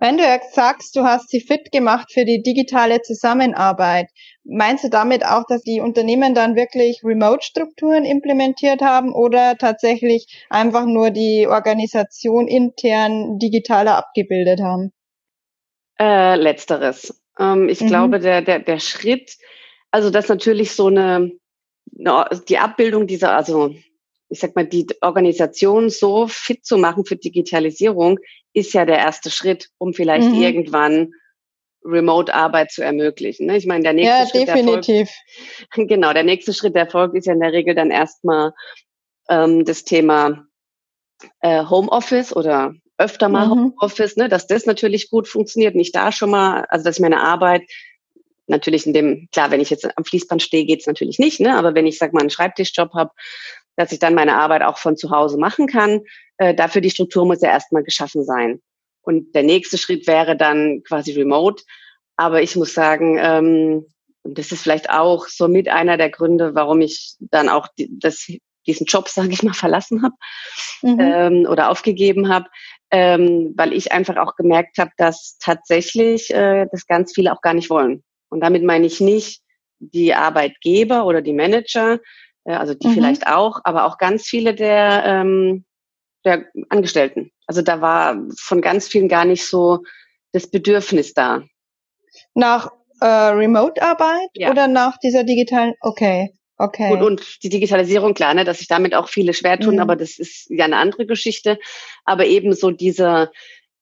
wenn 0.00 0.18
du 0.18 0.24
jetzt 0.24 0.54
sagst, 0.54 0.96
du 0.96 1.04
hast 1.04 1.30
sie 1.30 1.40
fit 1.40 1.70
gemacht 1.72 2.12
für 2.12 2.24
die 2.24 2.42
digitale 2.42 3.00
Zusammenarbeit, 3.00 4.10
meinst 4.44 4.84
du 4.84 4.90
damit 4.90 5.24
auch, 5.24 5.44
dass 5.48 5.62
die 5.62 5.80
Unternehmen 5.80 6.34
dann 6.34 6.56
wirklich 6.56 7.00
Remote-Strukturen 7.04 8.04
implementiert 8.04 8.82
haben 8.82 9.14
oder 9.14 9.56
tatsächlich 9.56 10.26
einfach 10.50 10.84
nur 10.84 11.10
die 11.10 11.46
Organisation 11.48 12.48
intern 12.48 13.38
digitaler 13.38 13.96
abgebildet 13.96 14.60
haben? 14.60 14.92
Äh, 15.98 16.36
letzteres. 16.36 17.23
Ähm, 17.38 17.68
ich 17.68 17.80
mhm. 17.80 17.86
glaube, 17.86 18.20
der, 18.20 18.42
der, 18.42 18.60
der 18.60 18.78
Schritt, 18.78 19.36
also 19.90 20.10
dass 20.10 20.28
natürlich 20.28 20.72
so 20.72 20.86
eine, 20.86 21.32
eine, 21.98 22.42
die 22.48 22.58
Abbildung 22.58 23.06
dieser, 23.06 23.36
also 23.36 23.74
ich 24.28 24.40
sag 24.40 24.56
mal, 24.56 24.66
die 24.66 24.86
Organisation 25.00 25.90
so 25.90 26.26
fit 26.26 26.64
zu 26.64 26.78
machen 26.78 27.04
für 27.04 27.16
Digitalisierung, 27.16 28.18
ist 28.52 28.72
ja 28.72 28.84
der 28.84 28.98
erste 28.98 29.30
Schritt, 29.30 29.68
um 29.78 29.92
vielleicht 29.92 30.28
mhm. 30.28 30.34
irgendwann 30.42 31.12
Remote-Arbeit 31.84 32.72
zu 32.72 32.82
ermöglichen. 32.82 33.46
Ne? 33.46 33.56
Ich 33.56 33.66
meine, 33.66 33.82
der 33.82 33.92
nächste 33.92 34.18
ja, 34.18 34.26
Schritt, 34.26 34.48
definitiv. 34.48 35.08
Der 35.08 35.66
folgt, 35.74 35.90
genau, 35.90 36.12
der 36.12 36.24
nächste 36.24 36.54
Schritt, 36.54 36.74
der 36.74 36.88
folgt, 36.88 37.14
ist 37.14 37.26
ja 37.26 37.34
in 37.34 37.40
der 37.40 37.52
Regel 37.52 37.74
dann 37.74 37.90
erstmal 37.90 38.52
ähm, 39.28 39.64
das 39.64 39.84
Thema 39.84 40.46
äh, 41.40 41.64
Homeoffice 41.64 42.34
oder 42.34 42.74
öfter 42.98 43.28
mal 43.28 43.46
mhm. 43.46 43.50
Homeoffice, 43.50 44.16
ne, 44.16 44.28
dass 44.28 44.46
das 44.46 44.66
natürlich 44.66 45.10
gut 45.10 45.28
funktioniert. 45.28 45.74
Nicht 45.74 45.94
da 45.94 46.12
schon 46.12 46.30
mal, 46.30 46.64
also 46.68 46.84
dass 46.84 46.96
ich 46.96 47.02
meine 47.02 47.20
Arbeit 47.20 47.62
natürlich 48.46 48.86
in 48.86 48.92
dem, 48.92 49.28
klar, 49.32 49.50
wenn 49.50 49.60
ich 49.60 49.70
jetzt 49.70 49.86
am 49.96 50.04
Fließband 50.04 50.42
stehe, 50.42 50.66
geht's 50.66 50.86
natürlich 50.86 51.18
nicht, 51.18 51.40
ne? 51.40 51.56
Aber 51.56 51.74
wenn 51.74 51.86
ich, 51.86 51.98
sag 51.98 52.12
mal, 52.12 52.20
einen 52.20 52.30
Schreibtischjob 52.30 52.92
habe, 52.94 53.10
dass 53.76 53.92
ich 53.92 53.98
dann 53.98 54.14
meine 54.14 54.36
Arbeit 54.36 54.62
auch 54.62 54.78
von 54.78 54.96
zu 54.96 55.10
Hause 55.10 55.38
machen 55.38 55.66
kann, 55.66 56.02
äh, 56.36 56.54
dafür 56.54 56.80
die 56.80 56.90
Struktur 56.90 57.26
muss 57.26 57.40
ja 57.40 57.50
erstmal 57.50 57.82
geschaffen 57.82 58.24
sein. 58.24 58.60
Und 59.02 59.34
der 59.34 59.42
nächste 59.42 59.78
Schritt 59.78 60.06
wäre 60.06 60.36
dann 60.36 60.82
quasi 60.86 61.12
remote. 61.12 61.62
Aber 62.16 62.42
ich 62.42 62.56
muss 62.56 62.74
sagen, 62.74 63.18
ähm, 63.20 63.86
das 64.22 64.52
ist 64.52 64.62
vielleicht 64.62 64.90
auch 64.90 65.26
so 65.28 65.48
mit 65.48 65.68
einer 65.68 65.96
der 65.96 66.10
Gründe, 66.10 66.54
warum 66.54 66.80
ich 66.80 67.16
dann 67.20 67.48
auch 67.48 67.68
die, 67.78 67.88
das, 67.98 68.26
diesen 68.66 68.86
Job, 68.86 69.08
sage 69.08 69.30
ich 69.30 69.42
mal, 69.42 69.54
verlassen 69.54 70.02
habe 70.02 70.14
mhm. 70.82 71.00
ähm, 71.00 71.46
oder 71.48 71.70
aufgegeben 71.70 72.28
habe, 72.28 72.46
ähm, 72.94 73.54
weil 73.56 73.72
ich 73.72 73.90
einfach 73.90 74.16
auch 74.18 74.36
gemerkt 74.36 74.78
habe, 74.78 74.92
dass 74.96 75.36
tatsächlich 75.40 76.32
äh, 76.32 76.66
das 76.70 76.86
ganz 76.86 77.12
viele 77.12 77.32
auch 77.32 77.40
gar 77.40 77.52
nicht 77.52 77.68
wollen. 77.68 78.04
Und 78.28 78.38
damit 78.40 78.62
meine 78.62 78.86
ich 78.86 79.00
nicht 79.00 79.42
die 79.80 80.14
Arbeitgeber 80.14 81.04
oder 81.04 81.20
die 81.20 81.32
Manager, 81.32 81.98
äh, 82.44 82.52
also 82.52 82.74
die 82.74 82.86
mhm. 82.86 82.92
vielleicht 82.92 83.26
auch, 83.26 83.60
aber 83.64 83.86
auch 83.86 83.98
ganz 83.98 84.28
viele 84.28 84.54
der, 84.54 85.02
ähm, 85.06 85.64
der 86.24 86.44
Angestellten. 86.68 87.32
Also 87.48 87.62
da 87.62 87.80
war 87.80 88.16
von 88.38 88.60
ganz 88.60 88.86
vielen 88.86 89.08
gar 89.08 89.24
nicht 89.24 89.44
so 89.44 89.80
das 90.30 90.48
Bedürfnis 90.48 91.14
da. 91.14 91.42
Nach 92.34 92.70
äh, 93.00 93.06
Remote-Arbeit 93.06 94.30
ja. 94.34 94.52
oder 94.52 94.68
nach 94.68 94.98
dieser 94.98 95.24
digitalen? 95.24 95.74
Okay. 95.80 96.32
Okay. 96.56 96.92
Und, 96.92 97.02
und 97.02 97.42
die 97.42 97.48
Digitalisierung, 97.48 98.14
klar, 98.14 98.34
ne, 98.34 98.44
dass 98.44 98.58
sich 98.58 98.68
damit 98.68 98.94
auch 98.94 99.08
viele 99.08 99.34
schwer 99.34 99.58
tun, 99.58 99.74
mhm. 99.74 99.80
aber 99.80 99.96
das 99.96 100.18
ist 100.18 100.48
ja 100.50 100.64
eine 100.64 100.76
andere 100.76 101.06
Geschichte. 101.06 101.58
Aber 102.04 102.26
ebenso 102.26 102.70
dieser, 102.70 103.32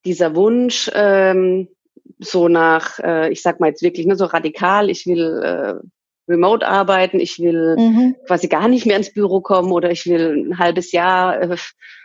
dieser 0.04 0.34
Wunsch, 0.34 0.90
ähm, 0.94 1.68
so 2.18 2.48
nach, 2.48 2.98
äh, 2.98 3.30
ich 3.30 3.42
sag 3.42 3.60
mal 3.60 3.68
jetzt 3.68 3.82
wirklich 3.82 4.06
ne, 4.06 4.16
so 4.16 4.24
radikal, 4.24 4.88
ich 4.88 5.06
will 5.06 5.42
äh, 5.42 5.74
remote 6.28 6.66
arbeiten, 6.66 7.20
ich 7.20 7.38
will 7.38 7.76
mhm. 7.76 8.16
quasi 8.26 8.48
gar 8.48 8.68
nicht 8.68 8.86
mehr 8.86 8.96
ins 8.96 9.12
Büro 9.12 9.40
kommen 9.40 9.72
oder 9.72 9.90
ich 9.90 10.06
will 10.06 10.46
ein 10.48 10.58
halbes 10.58 10.92
Jahr 10.92 11.40
äh, 11.40 11.56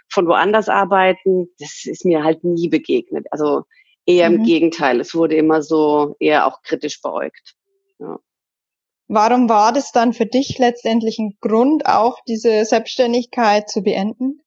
von 0.10 0.28
woanders 0.28 0.70
arbeiten. 0.70 1.50
Das 1.60 1.86
ist 1.86 2.06
mir 2.06 2.24
halt 2.24 2.44
nie 2.44 2.68
begegnet. 2.68 3.28
Also 3.32 3.64
eher 4.06 4.30
mhm. 4.30 4.38
im 4.38 4.44
Gegenteil, 4.44 5.00
es 5.00 5.16
wurde 5.16 5.36
immer 5.36 5.62
so 5.62 6.16
eher 6.20 6.46
auch 6.48 6.62
kritisch 6.62 7.02
beäugt. 7.02 7.56
Ja. 8.00 8.20
Warum 9.08 9.48
war 9.48 9.72
das 9.72 9.92
dann 9.92 10.14
für 10.14 10.26
dich 10.26 10.58
letztendlich 10.58 11.18
ein 11.18 11.38
Grund, 11.40 11.86
auch 11.86 12.20
diese 12.28 12.66
Selbstständigkeit 12.66 13.70
zu 13.70 13.82
beenden? 13.82 14.42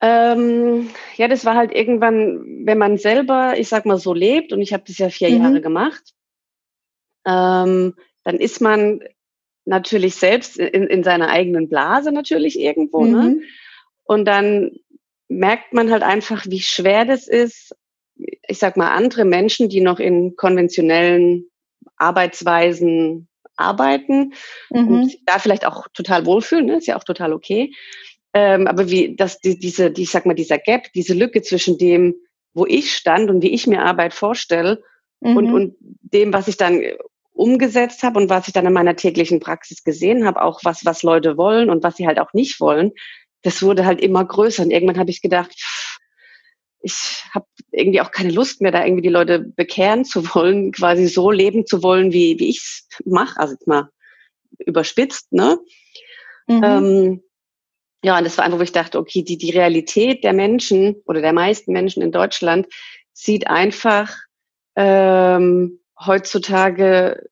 Ähm, 0.00 0.90
ja, 1.16 1.28
das 1.28 1.44
war 1.44 1.54
halt 1.54 1.72
irgendwann, 1.72 2.64
wenn 2.64 2.78
man 2.78 2.98
selber, 2.98 3.58
ich 3.58 3.68
sag 3.68 3.84
mal 3.84 3.98
so 3.98 4.14
lebt, 4.14 4.52
und 4.52 4.60
ich 4.60 4.72
habe 4.72 4.84
das 4.86 4.98
ja 4.98 5.08
vier 5.10 5.30
mhm. 5.30 5.42
Jahre 5.42 5.60
gemacht, 5.60 6.14
ähm, 7.26 7.94
dann 8.24 8.36
ist 8.36 8.60
man 8.60 9.00
natürlich 9.64 10.14
selbst 10.16 10.58
in, 10.58 10.84
in 10.84 11.04
seiner 11.04 11.28
eigenen 11.28 11.68
Blase 11.68 12.12
natürlich 12.12 12.58
irgendwo, 12.58 13.04
ne? 13.04 13.16
mhm. 13.16 13.28
ne? 13.28 13.42
Und 14.04 14.24
dann 14.24 14.72
merkt 15.28 15.74
man 15.74 15.90
halt 15.90 16.02
einfach, 16.02 16.46
wie 16.48 16.60
schwer 16.60 17.04
das 17.04 17.28
ist, 17.28 17.76
ich 18.16 18.58
sag 18.58 18.76
mal, 18.76 18.90
andere 18.90 19.24
Menschen, 19.24 19.68
die 19.68 19.82
noch 19.82 20.00
in 20.00 20.34
konventionellen 20.36 21.50
Arbeitsweisen 21.96 23.28
arbeiten 23.58 24.32
mhm. 24.70 24.88
und 24.88 25.04
sich 25.04 25.22
da 25.24 25.38
vielleicht 25.38 25.66
auch 25.66 25.88
total 25.94 26.26
wohlfühlen, 26.26 26.66
ne? 26.66 26.76
ist 26.76 26.86
ja 26.86 26.96
auch 26.96 27.04
total 27.04 27.32
okay. 27.32 27.72
Ähm, 28.34 28.66
aber 28.66 28.90
wie, 28.90 29.16
dass 29.16 29.40
die, 29.40 29.58
diese, 29.58 29.90
die, 29.90 30.02
ich 30.02 30.10
sag 30.10 30.26
mal, 30.26 30.34
dieser 30.34 30.58
Gap, 30.58 30.92
diese 30.94 31.14
Lücke 31.14 31.42
zwischen 31.42 31.78
dem, 31.78 32.14
wo 32.54 32.66
ich 32.66 32.94
stand 32.94 33.30
und 33.30 33.42
wie 33.42 33.52
ich 33.52 33.66
mir 33.66 33.82
Arbeit 33.82 34.14
vorstelle 34.14 34.82
mhm. 35.20 35.36
und, 35.36 35.52
und 35.52 35.76
dem, 35.80 36.32
was 36.32 36.48
ich 36.48 36.56
dann 36.56 36.82
umgesetzt 37.32 38.02
habe 38.02 38.18
und 38.18 38.28
was 38.30 38.48
ich 38.48 38.52
dann 38.52 38.66
in 38.66 38.72
meiner 38.72 38.96
täglichen 38.96 39.38
Praxis 39.38 39.84
gesehen 39.84 40.26
habe, 40.26 40.42
auch 40.42 40.60
was, 40.64 40.84
was 40.84 41.02
Leute 41.02 41.36
wollen 41.36 41.70
und 41.70 41.82
was 41.82 41.96
sie 41.96 42.06
halt 42.06 42.18
auch 42.18 42.32
nicht 42.32 42.60
wollen, 42.60 42.92
das 43.42 43.62
wurde 43.62 43.86
halt 43.86 44.00
immer 44.00 44.24
größer. 44.24 44.64
Und 44.64 44.70
irgendwann 44.70 44.98
habe 44.98 45.10
ich 45.10 45.22
gedacht, 45.22 45.52
ich 46.80 47.24
habe 47.34 47.46
irgendwie 47.72 48.00
auch 48.00 48.10
keine 48.10 48.30
Lust 48.30 48.60
mehr, 48.60 48.72
da 48.72 48.84
irgendwie 48.84 49.02
die 49.02 49.08
Leute 49.08 49.40
bekehren 49.40 50.04
zu 50.04 50.34
wollen, 50.34 50.72
quasi 50.72 51.08
so 51.08 51.30
leben 51.30 51.66
zu 51.66 51.82
wollen, 51.82 52.12
wie, 52.12 52.38
wie 52.38 52.50
ich 52.50 52.58
es 52.58 52.88
mache. 53.04 53.38
Also 53.38 53.54
jetzt 53.54 53.66
mal 53.66 53.90
überspitzt, 54.58 55.32
ne? 55.32 55.58
Mhm. 56.46 56.64
Ähm, 56.64 57.22
ja, 58.02 58.16
und 58.16 58.24
das 58.24 58.38
war 58.38 58.44
einfach, 58.44 58.58
wo 58.58 58.62
ich 58.62 58.72
dachte, 58.72 58.98
okay, 58.98 59.22
die, 59.22 59.38
die 59.38 59.50
Realität 59.50 60.22
der 60.22 60.32
Menschen 60.32 61.02
oder 61.04 61.20
der 61.20 61.32
meisten 61.32 61.72
Menschen 61.72 62.02
in 62.02 62.12
Deutschland 62.12 62.66
sieht 63.12 63.48
einfach 63.48 64.16
ähm, 64.76 65.80
heutzutage 65.98 67.28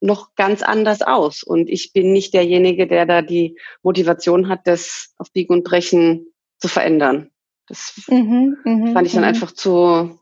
noch 0.00 0.34
ganz 0.34 0.62
anders 0.62 1.02
aus. 1.02 1.44
Und 1.44 1.70
ich 1.70 1.92
bin 1.92 2.12
nicht 2.12 2.34
derjenige, 2.34 2.88
der 2.88 3.06
da 3.06 3.22
die 3.22 3.56
Motivation 3.82 4.48
hat, 4.48 4.66
das 4.66 5.14
auf 5.16 5.32
Biegen 5.32 5.54
und 5.54 5.64
Brechen 5.64 6.26
zu 6.58 6.66
verändern. 6.66 7.30
Das 7.68 7.94
mhm, 8.08 8.56
mh, 8.64 8.92
fand 8.92 9.06
ich 9.06 9.12
dann 9.12 9.22
mh. 9.22 9.28
einfach 9.28 9.52
zu, 9.52 10.18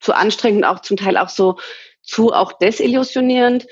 zu 0.00 0.12
anstrengend, 0.12 0.64
auch 0.64 0.80
zum 0.80 0.96
Teil 0.96 1.16
auch 1.16 1.28
so 1.28 1.56
zu 2.02 2.32
auch 2.32 2.52
desillusionierend, 2.52 3.66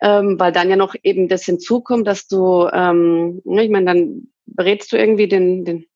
ähm, 0.00 0.38
weil 0.38 0.52
dann 0.52 0.70
ja 0.70 0.76
noch 0.76 0.94
eben 1.02 1.28
das 1.28 1.44
hinzukommt, 1.44 2.06
dass 2.06 2.28
du, 2.28 2.68
ähm, 2.72 3.42
ne, 3.44 3.64
ich 3.64 3.70
meine, 3.70 3.86
dann 3.86 4.28
berätst 4.46 4.92
du 4.92 4.96
irgendwie 4.96 5.28
den, 5.28 5.64
den, 5.64 5.86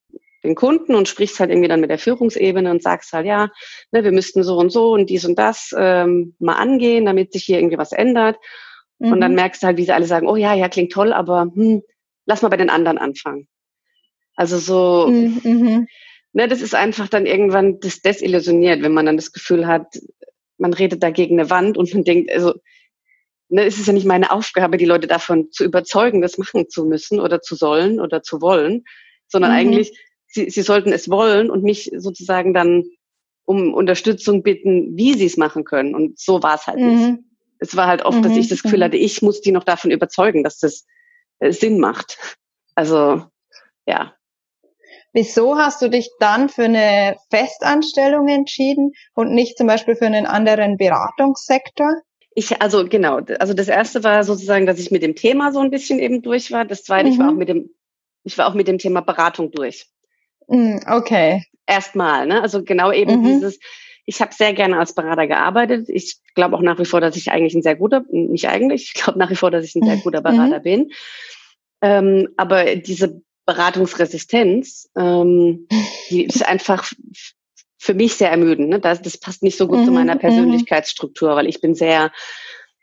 den 0.42 0.54
Kunden 0.54 0.94
und 0.94 1.08
sprichst 1.08 1.38
halt 1.38 1.50
irgendwie 1.50 1.68
dann 1.68 1.80
mit 1.80 1.90
der 1.90 1.98
Führungsebene 1.98 2.70
und 2.70 2.82
sagst 2.82 3.12
halt, 3.12 3.26
ja, 3.26 3.50
ne, 3.92 4.02
wir 4.02 4.12
müssten 4.12 4.42
so 4.42 4.56
und 4.56 4.70
so 4.70 4.92
und 4.92 5.08
dies 5.08 5.24
und 5.24 5.38
das 5.38 5.72
ähm, 5.78 6.34
mal 6.40 6.56
angehen, 6.56 7.04
damit 7.04 7.32
sich 7.32 7.44
hier 7.44 7.58
irgendwie 7.58 7.78
was 7.78 7.92
ändert. 7.92 8.38
Mhm. 8.98 9.12
Und 9.12 9.20
dann 9.20 9.32
mhm. 9.32 9.36
merkst 9.36 9.62
du 9.62 9.68
halt, 9.68 9.76
wie 9.76 9.84
sie 9.84 9.92
alle 9.92 10.06
sagen, 10.06 10.26
oh 10.26 10.36
ja, 10.36 10.54
ja, 10.54 10.68
klingt 10.68 10.92
toll, 10.92 11.12
aber 11.12 11.42
hm, 11.54 11.82
lass 12.26 12.42
mal 12.42 12.48
bei 12.48 12.56
den 12.56 12.70
anderen 12.70 12.98
anfangen. 12.98 13.46
Also 14.34 14.58
so, 14.58 15.08
mhm. 15.08 15.86
Ne, 16.32 16.48
das 16.48 16.60
ist 16.60 16.74
einfach 16.74 17.08
dann 17.08 17.26
irgendwann 17.26 17.80
das 17.80 18.00
desillusioniert, 18.00 18.82
wenn 18.82 18.94
man 18.94 19.06
dann 19.06 19.16
das 19.16 19.32
Gefühl 19.32 19.66
hat, 19.66 19.98
man 20.58 20.72
redet 20.72 21.02
da 21.02 21.10
gegen 21.10 21.38
eine 21.38 21.50
Wand 21.50 21.76
und 21.76 21.92
man 21.92 22.04
denkt, 22.04 22.30
also 22.30 22.54
ne, 23.48 23.64
es 23.64 23.78
ist 23.78 23.86
ja 23.86 23.92
nicht 23.92 24.06
meine 24.06 24.30
Aufgabe, 24.30 24.76
die 24.76 24.86
Leute 24.86 25.06
davon 25.06 25.50
zu 25.50 25.64
überzeugen, 25.64 26.22
das 26.22 26.38
machen 26.38 26.68
zu 26.68 26.84
müssen 26.84 27.20
oder 27.20 27.40
zu 27.40 27.54
sollen 27.54 28.00
oder 28.00 28.22
zu 28.22 28.40
wollen, 28.40 28.84
sondern 29.28 29.52
mhm. 29.52 29.56
eigentlich, 29.58 29.98
sie, 30.26 30.50
sie 30.50 30.62
sollten 30.62 30.92
es 30.92 31.10
wollen 31.10 31.50
und 31.50 31.62
mich 31.62 31.90
sozusagen 31.96 32.54
dann 32.54 32.84
um 33.44 33.74
Unterstützung 33.74 34.42
bitten, 34.42 34.96
wie 34.96 35.14
sie 35.14 35.26
es 35.26 35.36
machen 35.36 35.64
können. 35.64 35.94
Und 35.94 36.18
so 36.18 36.42
war 36.42 36.54
es 36.54 36.66
halt 36.66 36.78
mhm. 36.78 36.86
nicht. 36.86 37.18
Es 37.58 37.76
war 37.76 37.86
halt 37.86 38.04
oft, 38.04 38.18
mhm. 38.18 38.22
dass 38.22 38.36
ich 38.36 38.48
das 38.48 38.62
Gefühl 38.62 38.80
mhm. 38.80 38.84
hatte, 38.84 38.96
ich 38.96 39.22
muss 39.22 39.40
die 39.40 39.52
noch 39.52 39.64
davon 39.64 39.90
überzeugen, 39.90 40.42
dass 40.42 40.58
das 40.58 40.86
äh, 41.38 41.52
Sinn 41.52 41.78
macht. 41.78 42.18
Also, 42.74 43.24
ja. 43.86 44.14
Wieso 45.12 45.56
hast 45.56 45.82
du 45.82 45.90
dich 45.90 46.10
dann 46.20 46.48
für 46.48 46.64
eine 46.64 47.16
Festanstellung 47.30 48.28
entschieden 48.28 48.92
und 49.14 49.32
nicht 49.32 49.58
zum 49.58 49.66
Beispiel 49.66 49.94
für 49.94 50.06
einen 50.06 50.26
anderen 50.26 50.78
Beratungssektor? 50.78 52.00
Ich, 52.34 52.62
also 52.62 52.86
genau, 52.88 53.20
also 53.38 53.52
das 53.52 53.68
erste 53.68 54.02
war 54.04 54.24
sozusagen, 54.24 54.64
dass 54.64 54.78
ich 54.78 54.90
mit 54.90 55.02
dem 55.02 55.14
Thema 55.14 55.52
so 55.52 55.60
ein 55.60 55.70
bisschen 55.70 55.98
eben 55.98 56.22
durch 56.22 56.50
war. 56.50 56.64
Das 56.64 56.82
zweite, 56.82 57.08
mhm. 57.08 57.12
ich 57.12 57.18
war 57.18 57.28
auch 57.28 57.32
mhm. 57.32 57.38
mit 57.38 57.48
dem, 57.48 57.70
ich 58.24 58.38
war 58.38 58.46
auch 58.46 58.54
mit 58.54 58.68
dem 58.68 58.78
Thema 58.78 59.02
Beratung 59.02 59.50
durch. 59.50 59.86
Mm, 60.48 60.78
okay. 60.88 61.44
Erstmal, 61.66 62.26
ne? 62.26 62.42
Also 62.42 62.62
genau 62.64 62.90
eben 62.90 63.20
mhm. 63.20 63.24
dieses, 63.24 63.58
ich 64.06 64.20
habe 64.20 64.32
sehr 64.32 64.54
gerne 64.54 64.78
als 64.78 64.94
Berater 64.94 65.26
gearbeitet. 65.26 65.88
Ich 65.88 66.16
glaube 66.34 66.56
auch 66.56 66.62
nach 66.62 66.78
wie 66.78 66.86
vor, 66.86 67.00
dass 67.00 67.16
ich 67.16 67.30
eigentlich 67.30 67.54
ein 67.54 67.62
sehr 67.62 67.76
guter, 67.76 68.02
nicht 68.10 68.48
eigentlich, 68.48 68.92
ich 68.94 69.02
glaube 69.02 69.18
nach 69.18 69.30
wie 69.30 69.36
vor, 69.36 69.50
dass 69.50 69.64
ich 69.64 69.74
ein 69.74 69.84
sehr 69.84 69.98
guter 69.98 70.20
mhm. 70.20 70.24
Berater 70.24 70.58
mhm. 70.60 70.62
bin. 70.62 70.92
Ähm, 71.82 72.28
aber 72.36 72.76
diese 72.76 73.22
Beratungsresistenz, 73.46 74.90
ähm, 74.96 75.66
die 76.10 76.24
ist 76.26 76.46
einfach 76.46 76.90
für 77.78 77.94
mich 77.94 78.14
sehr 78.14 78.30
ermüdend. 78.30 78.68
Ne? 78.68 78.78
Das, 78.78 79.02
das 79.02 79.18
passt 79.18 79.42
nicht 79.42 79.58
so 79.58 79.66
gut 79.66 79.80
mhm, 79.80 79.84
zu 79.86 79.90
meiner 79.90 80.14
mhm. 80.14 80.20
Persönlichkeitsstruktur, 80.20 81.34
weil 81.34 81.48
ich 81.48 81.60
bin 81.60 81.74
sehr, 81.74 82.12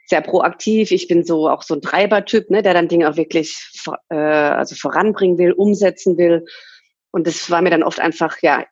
sehr 0.06 0.22
proaktiv. 0.22 0.92
Ich 0.92 1.08
bin 1.08 1.24
so 1.24 1.48
auch 1.50 1.64
so 1.64 1.76
ein 1.76 1.82
Treibertyp, 1.82 2.50
ne, 2.50 2.62
der 2.62 2.74
dann 2.74 2.90
Dinge 2.90 3.10
auch 3.10 3.16
wirklich 3.16 3.56
äh, 4.10 4.16
also 4.16 4.76
voranbringen 4.76 5.38
will, 5.38 5.54
umsetzen 5.54 6.18
will. 6.18 6.46
Und 7.12 7.28
das 7.28 7.50
war 7.50 7.62
mir 7.62 7.70
dann 7.70 7.84
oft 7.84 8.02
einfach 8.02 8.40
ja 8.42 8.66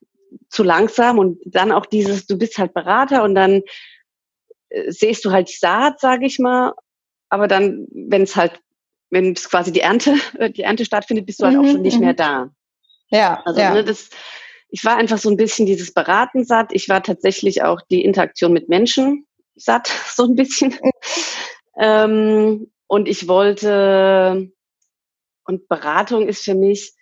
zu 0.50 0.64
langsam. 0.64 1.18
Und 1.18 1.40
dann 1.46 1.72
auch 1.72 1.86
dieses, 1.86 2.28
du 2.28 2.38
bist 2.38 2.58
halt 2.58 2.74
Berater 2.74 3.24
und 3.24 3.36
dann 3.36 3.62
äh, 4.70 4.92
siehst 4.92 5.24
du 5.24 5.32
halt 5.32 5.50
die 5.50 5.58
Saat, 5.58 6.02
sage 6.02 6.26
ich 6.26 6.40
mal. 6.40 6.74
Aber 7.30 7.48
dann, 7.48 7.88
wenn 7.92 8.24
es 8.24 8.36
halt, 8.36 8.60
wenn 9.10 9.34
es 9.34 9.50
quasi 9.50 9.72
die 9.72 9.82
Ernte, 9.82 10.16
die 10.56 10.64
Ernte 10.64 10.86
stattfindet, 10.86 11.26
bist 11.26 11.42
du 11.42 11.46
halt 11.46 11.58
mhm, 11.58 11.62
auch 11.62 11.72
schon 11.72 11.82
nicht 11.82 12.00
mehr 12.00 12.14
da. 12.14 12.50
Ja. 13.10 13.42
Also 13.46 13.60
ja. 13.60 13.74
Ne, 13.74 13.84
das 13.84 14.10
ich 14.70 14.84
war 14.84 14.98
einfach 14.98 15.18
so 15.18 15.30
ein 15.30 15.38
bisschen 15.38 15.66
dieses 15.66 15.94
Beraten 15.94 16.44
satt. 16.44 16.70
Ich 16.72 16.90
war 16.90 17.02
tatsächlich 17.02 17.64
auch 17.64 17.82
die 17.90 18.04
Interaktion 18.04 18.54
mit 18.54 18.70
Menschen 18.70 19.26
satt, 19.56 19.88
so 20.14 20.24
ein 20.26 20.36
bisschen. 20.36 20.78
ähm, 21.80 22.72
und 22.88 23.08
ich 23.08 23.28
wollte, 23.28 24.52
und 25.46 25.68
Beratung 25.68 26.28
ist 26.28 26.44
für 26.44 26.56
mich 26.56 26.94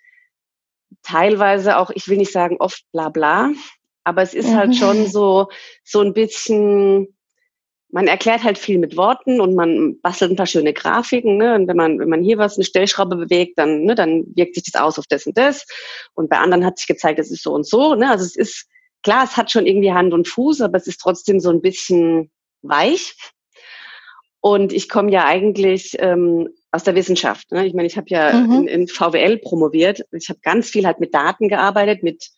teilweise 1.02 1.78
auch, 1.78 1.90
ich 1.90 2.08
will 2.08 2.16
nicht 2.16 2.32
sagen 2.32 2.56
oft 2.58 2.82
bla 2.92 3.08
bla, 3.08 3.50
aber 4.04 4.22
es 4.22 4.34
ist 4.34 4.54
halt 4.54 4.76
schon 4.76 5.00
mhm. 5.00 5.06
so, 5.06 5.48
so 5.84 6.00
ein 6.00 6.12
bisschen 6.12 7.15
man 7.90 8.08
erklärt 8.08 8.42
halt 8.42 8.58
viel 8.58 8.78
mit 8.78 8.96
Worten 8.96 9.40
und 9.40 9.54
man 9.54 10.00
bastelt 10.00 10.32
ein 10.32 10.36
paar 10.36 10.46
schöne 10.46 10.72
Grafiken. 10.72 11.36
Ne? 11.36 11.54
Und 11.54 11.68
wenn 11.68 11.76
man, 11.76 11.98
wenn 11.98 12.08
man 12.08 12.22
hier 12.22 12.38
was, 12.38 12.56
eine 12.56 12.64
Stellschraube 12.64 13.16
bewegt, 13.16 13.58
dann, 13.58 13.84
ne, 13.84 13.94
dann 13.94 14.24
wirkt 14.34 14.54
sich 14.54 14.64
das 14.64 14.80
aus 14.80 14.98
auf 14.98 15.06
das 15.08 15.26
und 15.26 15.38
das. 15.38 15.66
Und 16.14 16.28
bei 16.28 16.38
anderen 16.38 16.64
hat 16.64 16.78
sich 16.78 16.88
gezeigt, 16.88 17.18
das 17.18 17.30
ist 17.30 17.42
so 17.42 17.52
und 17.54 17.66
so. 17.66 17.94
Ne? 17.94 18.10
Also 18.10 18.24
es 18.24 18.36
ist, 18.36 18.66
klar, 19.02 19.24
es 19.24 19.36
hat 19.36 19.50
schon 19.50 19.66
irgendwie 19.66 19.92
Hand 19.92 20.12
und 20.12 20.26
Fuß, 20.28 20.62
aber 20.62 20.76
es 20.76 20.86
ist 20.86 21.00
trotzdem 21.00 21.38
so 21.38 21.50
ein 21.50 21.62
bisschen 21.62 22.30
weich. 22.62 23.14
Und 24.40 24.72
ich 24.72 24.88
komme 24.88 25.10
ja 25.10 25.24
eigentlich 25.24 25.96
ähm, 25.98 26.48
aus 26.70 26.84
der 26.84 26.94
Wissenschaft. 26.94 27.50
Ne? 27.52 27.66
Ich 27.66 27.74
meine, 27.74 27.86
ich 27.86 27.96
habe 27.96 28.06
ja 28.10 28.32
mhm. 28.32 28.52
in, 28.52 28.68
in 28.68 28.88
VWL 28.88 29.38
promoviert. 29.38 30.02
Ich 30.12 30.28
habe 30.28 30.40
ganz 30.42 30.70
viel 30.70 30.86
halt 30.86 31.00
mit 31.00 31.14
Daten 31.14 31.48
gearbeitet, 31.48 32.02
mit 32.02 32.30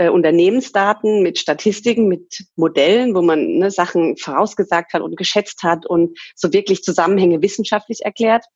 äh, 0.00 0.08
Unternehmensdaten, 0.08 1.22
mit 1.22 1.38
Statistiken, 1.38 2.08
mit 2.08 2.46
Modellen, 2.56 3.14
wo 3.14 3.20
man 3.20 3.58
ne, 3.58 3.70
Sachen 3.70 4.16
vorausgesagt 4.16 4.94
hat 4.94 5.02
und 5.02 5.14
geschätzt 5.14 5.62
hat 5.62 5.84
und 5.84 6.18
so 6.34 6.54
wirklich 6.54 6.82
Zusammenhänge 6.82 7.42
wissenschaftlich 7.42 8.00
erklärt. 8.02 8.46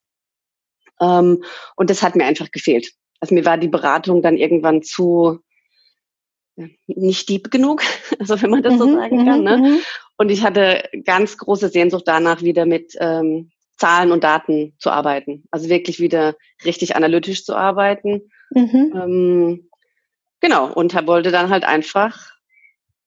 Ähm, 1.03 1.45
und 1.77 1.91
das 1.91 2.03
hat 2.03 2.17
mir 2.17 2.25
einfach 2.25 2.51
gefehlt. 2.51 2.93
Also 3.21 3.35
mir 3.35 3.45
war 3.45 3.59
die 3.59 3.69
Beratung 3.69 4.23
dann 4.23 4.39
irgendwann 4.39 4.83
zu 4.83 5.41
nicht 6.87 7.29
deep 7.29 7.51
genug, 7.51 7.83
also 8.19 8.41
wenn 8.41 8.51
man 8.51 8.63
das 8.63 8.79
so 8.79 8.87
mhm, 8.87 8.95
sagen 8.95 9.27
kann. 9.27 9.43
Ne? 9.43 9.59
Mhm, 9.59 9.65
mhm. 9.65 9.79
Und 10.17 10.31
ich 10.31 10.45
hatte 10.45 10.89
ganz 11.05 11.37
große 11.37 11.69
Sehnsucht 11.69 12.05
danach, 12.07 12.41
wieder 12.41 12.65
mit 12.65 12.95
ähm, 12.99 13.51
Zahlen 13.77 14.13
und 14.13 14.25
Daten 14.25 14.77
zu 14.79 14.89
arbeiten. 14.89 15.45
Also 15.51 15.69
wirklich 15.69 16.01
wieder 16.01 16.37
richtig 16.65 16.97
analytisch 16.97 17.45
zu 17.45 17.55
arbeiten. 17.55 18.31
Mhm. 18.51 18.93
Ähm, 18.95 19.71
Genau, 20.45 20.71
und 20.71 20.93
er 20.93 21.07
wollte 21.07 21.31
dann 21.31 21.49
halt 21.49 21.65
einfach, 21.65 22.33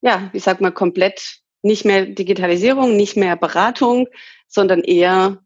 ja, 0.01 0.31
ich 0.33 0.41
sag 0.41 0.59
mal, 0.59 0.71
komplett 0.71 1.37
nicht 1.61 1.85
mehr 1.85 2.07
Digitalisierung, 2.07 2.97
nicht 2.97 3.15
mehr 3.15 3.35
Beratung, 3.35 4.07
sondern 4.47 4.81
eher 4.81 5.37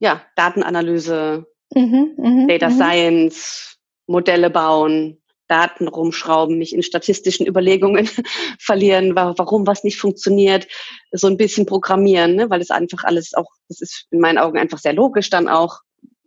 ja, 0.00 0.22
Datenanalyse, 0.36 1.46
mhm, 1.74 2.14
mh, 2.18 2.46
Data 2.46 2.68
mh. 2.68 2.74
Science, 2.74 3.78
Modelle 4.06 4.50
bauen, 4.50 5.22
Daten 5.48 5.88
rumschrauben, 5.88 6.58
mich 6.58 6.74
in 6.74 6.82
statistischen 6.82 7.46
Überlegungen 7.46 8.06
verlieren, 8.58 9.16
warum 9.16 9.66
was 9.66 9.82
nicht 9.82 9.96
funktioniert, 9.96 10.68
so 11.10 11.26
ein 11.26 11.38
bisschen 11.38 11.64
programmieren, 11.64 12.34
ne, 12.34 12.50
weil 12.50 12.60
es 12.60 12.70
einfach 12.70 13.04
alles 13.04 13.32
auch, 13.32 13.50
das 13.68 13.80
ist 13.80 14.08
in 14.10 14.20
meinen 14.20 14.36
Augen 14.36 14.58
einfach 14.58 14.78
sehr 14.78 14.92
logisch 14.92 15.30
dann 15.30 15.48
auch. 15.48 15.80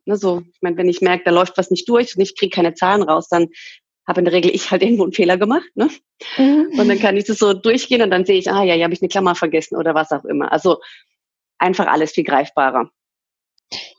Ne, 0.05 0.17
so, 0.17 0.41
ich 0.51 0.61
meine, 0.61 0.75
wenn 0.77 0.89
ich 0.89 1.01
merke, 1.01 1.25
da 1.25 1.31
läuft 1.31 1.55
was 1.59 1.69
nicht 1.69 1.87
durch 1.87 2.17
und 2.17 2.23
ich 2.23 2.35
kriege 2.35 2.53
keine 2.55 2.73
Zahlen 2.73 3.03
raus, 3.03 3.27
dann 3.29 3.49
habe 4.07 4.21
in 4.21 4.25
der 4.25 4.33
Regel 4.33 4.53
ich 4.53 4.71
halt 4.71 4.83
irgendwo 4.83 5.03
einen 5.03 5.13
Fehler 5.13 5.37
gemacht. 5.37 5.69
Ne? 5.75 5.89
Mhm. 6.37 6.77
Und 6.77 6.89
dann 6.89 6.99
kann 6.99 7.17
ich 7.17 7.25
das 7.25 7.37
so 7.37 7.53
durchgehen 7.53 8.01
und 8.01 8.11
dann 8.11 8.25
sehe 8.25 8.37
ich, 8.37 8.51
ah 8.51 8.63
ja, 8.63 8.73
hier 8.73 8.83
habe 8.83 8.93
ich 8.93 9.01
eine 9.01 9.09
Klammer 9.09 9.35
vergessen 9.35 9.77
oder 9.77 9.95
was 9.95 10.11
auch 10.11 10.25
immer. 10.25 10.51
Also 10.51 10.79
einfach 11.57 11.87
alles 11.87 12.11
viel 12.11 12.23
greifbarer. 12.23 12.89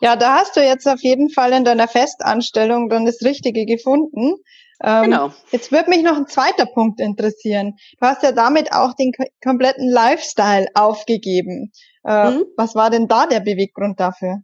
Ja, 0.01 0.17
da 0.17 0.37
hast 0.37 0.57
du 0.57 0.61
jetzt 0.61 0.87
auf 0.87 1.01
jeden 1.03 1.31
Fall 1.31 1.53
in 1.53 1.65
deiner 1.65 1.89
Festanstellung 1.89 2.89
dann 2.89 3.07
das 3.07 3.23
Richtige 3.23 3.65
gefunden. 3.65 4.37
Ähm, 4.83 5.05
genau. 5.05 5.33
Jetzt 5.51 5.73
würde 5.73 5.91
mich 5.91 6.03
noch 6.03 6.17
ein 6.17 6.27
zweiter 6.27 6.67
Punkt 6.67 7.01
interessieren. 7.01 7.77
Du 7.99 8.07
hast 8.07 8.23
ja 8.23 8.33
damit 8.33 8.73
auch 8.73 8.95
den 8.95 9.13
kompletten 9.43 9.89
Lifestyle 9.89 10.69
aufgegeben. 10.75 11.73
Äh, 12.05 12.31
mhm. 12.33 12.45
Was 12.57 12.75
war 12.75 12.91
denn 12.91 13.09
da 13.09 13.27
der 13.27 13.41
Beweggrund 13.41 13.99
dafür? 13.99 14.43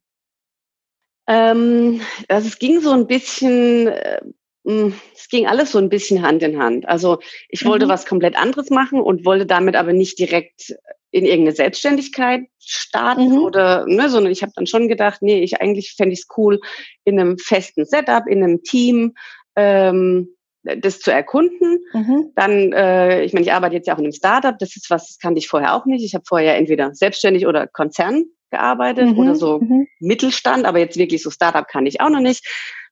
Ähm, 1.26 2.00
also 2.28 2.48
es 2.48 2.58
ging 2.58 2.80
so 2.80 2.90
ein 2.92 3.06
bisschen 3.06 3.88
äh, 3.88 4.20
es 4.64 5.28
ging 5.30 5.46
alles 5.46 5.72
so 5.72 5.78
ein 5.78 5.88
bisschen 5.88 6.22
Hand 6.22 6.42
in 6.42 6.62
Hand. 6.62 6.88
Also 6.88 7.18
ich 7.48 7.64
wollte 7.64 7.86
mhm. 7.86 7.90
was 7.90 8.06
komplett 8.06 8.36
anderes 8.36 8.70
machen 8.70 9.00
und 9.00 9.24
wollte 9.24 9.46
damit 9.46 9.74
aber 9.74 9.92
nicht 9.92 10.18
direkt 10.18 10.74
in 11.12 11.24
irgendeine 11.24 11.56
Selbstständigkeit 11.56 12.42
starten 12.58 13.30
mhm. 13.30 13.38
oder, 13.38 13.86
ne, 13.86 14.08
sondern 14.08 14.32
ich 14.32 14.42
habe 14.42 14.52
dann 14.54 14.66
schon 14.66 14.88
gedacht, 14.88 15.22
nee, 15.22 15.42
ich 15.42 15.60
eigentlich 15.60 15.94
fände 15.96 16.12
ich 16.12 16.20
es 16.20 16.28
cool, 16.36 16.60
in 17.04 17.18
einem 17.18 17.38
festen 17.38 17.84
Setup, 17.84 18.26
in 18.28 18.44
einem 18.44 18.62
Team 18.62 19.14
ähm, 19.56 20.28
das 20.62 21.00
zu 21.00 21.10
erkunden. 21.10 21.80
Mhm. 21.92 22.32
Dann, 22.36 22.72
äh, 22.72 23.24
ich 23.24 23.32
meine, 23.32 23.44
ich 23.44 23.52
arbeite 23.52 23.74
jetzt 23.74 23.86
ja 23.86 23.94
auch 23.94 23.98
in 23.98 24.04
einem 24.04 24.12
Startup, 24.12 24.56
das 24.58 24.76
ist 24.76 24.90
was, 24.90 25.08
das 25.08 25.18
kannte 25.18 25.38
ich 25.38 25.48
vorher 25.48 25.74
auch 25.74 25.86
nicht. 25.86 26.04
Ich 26.04 26.14
habe 26.14 26.24
vorher 26.28 26.56
entweder 26.56 26.94
selbstständig 26.94 27.46
oder 27.46 27.66
Konzern 27.66 28.24
gearbeitet 28.50 29.08
mhm. 29.08 29.18
oder 29.18 29.34
so 29.34 29.60
mhm. 29.60 29.86
Mittelstand, 30.00 30.64
aber 30.64 30.78
jetzt 30.78 30.96
wirklich 30.96 31.22
so 31.22 31.30
Startup 31.30 31.66
kann 31.66 31.86
ich 31.86 32.00
auch 32.00 32.10
noch 32.10 32.20
nicht. 32.20 32.46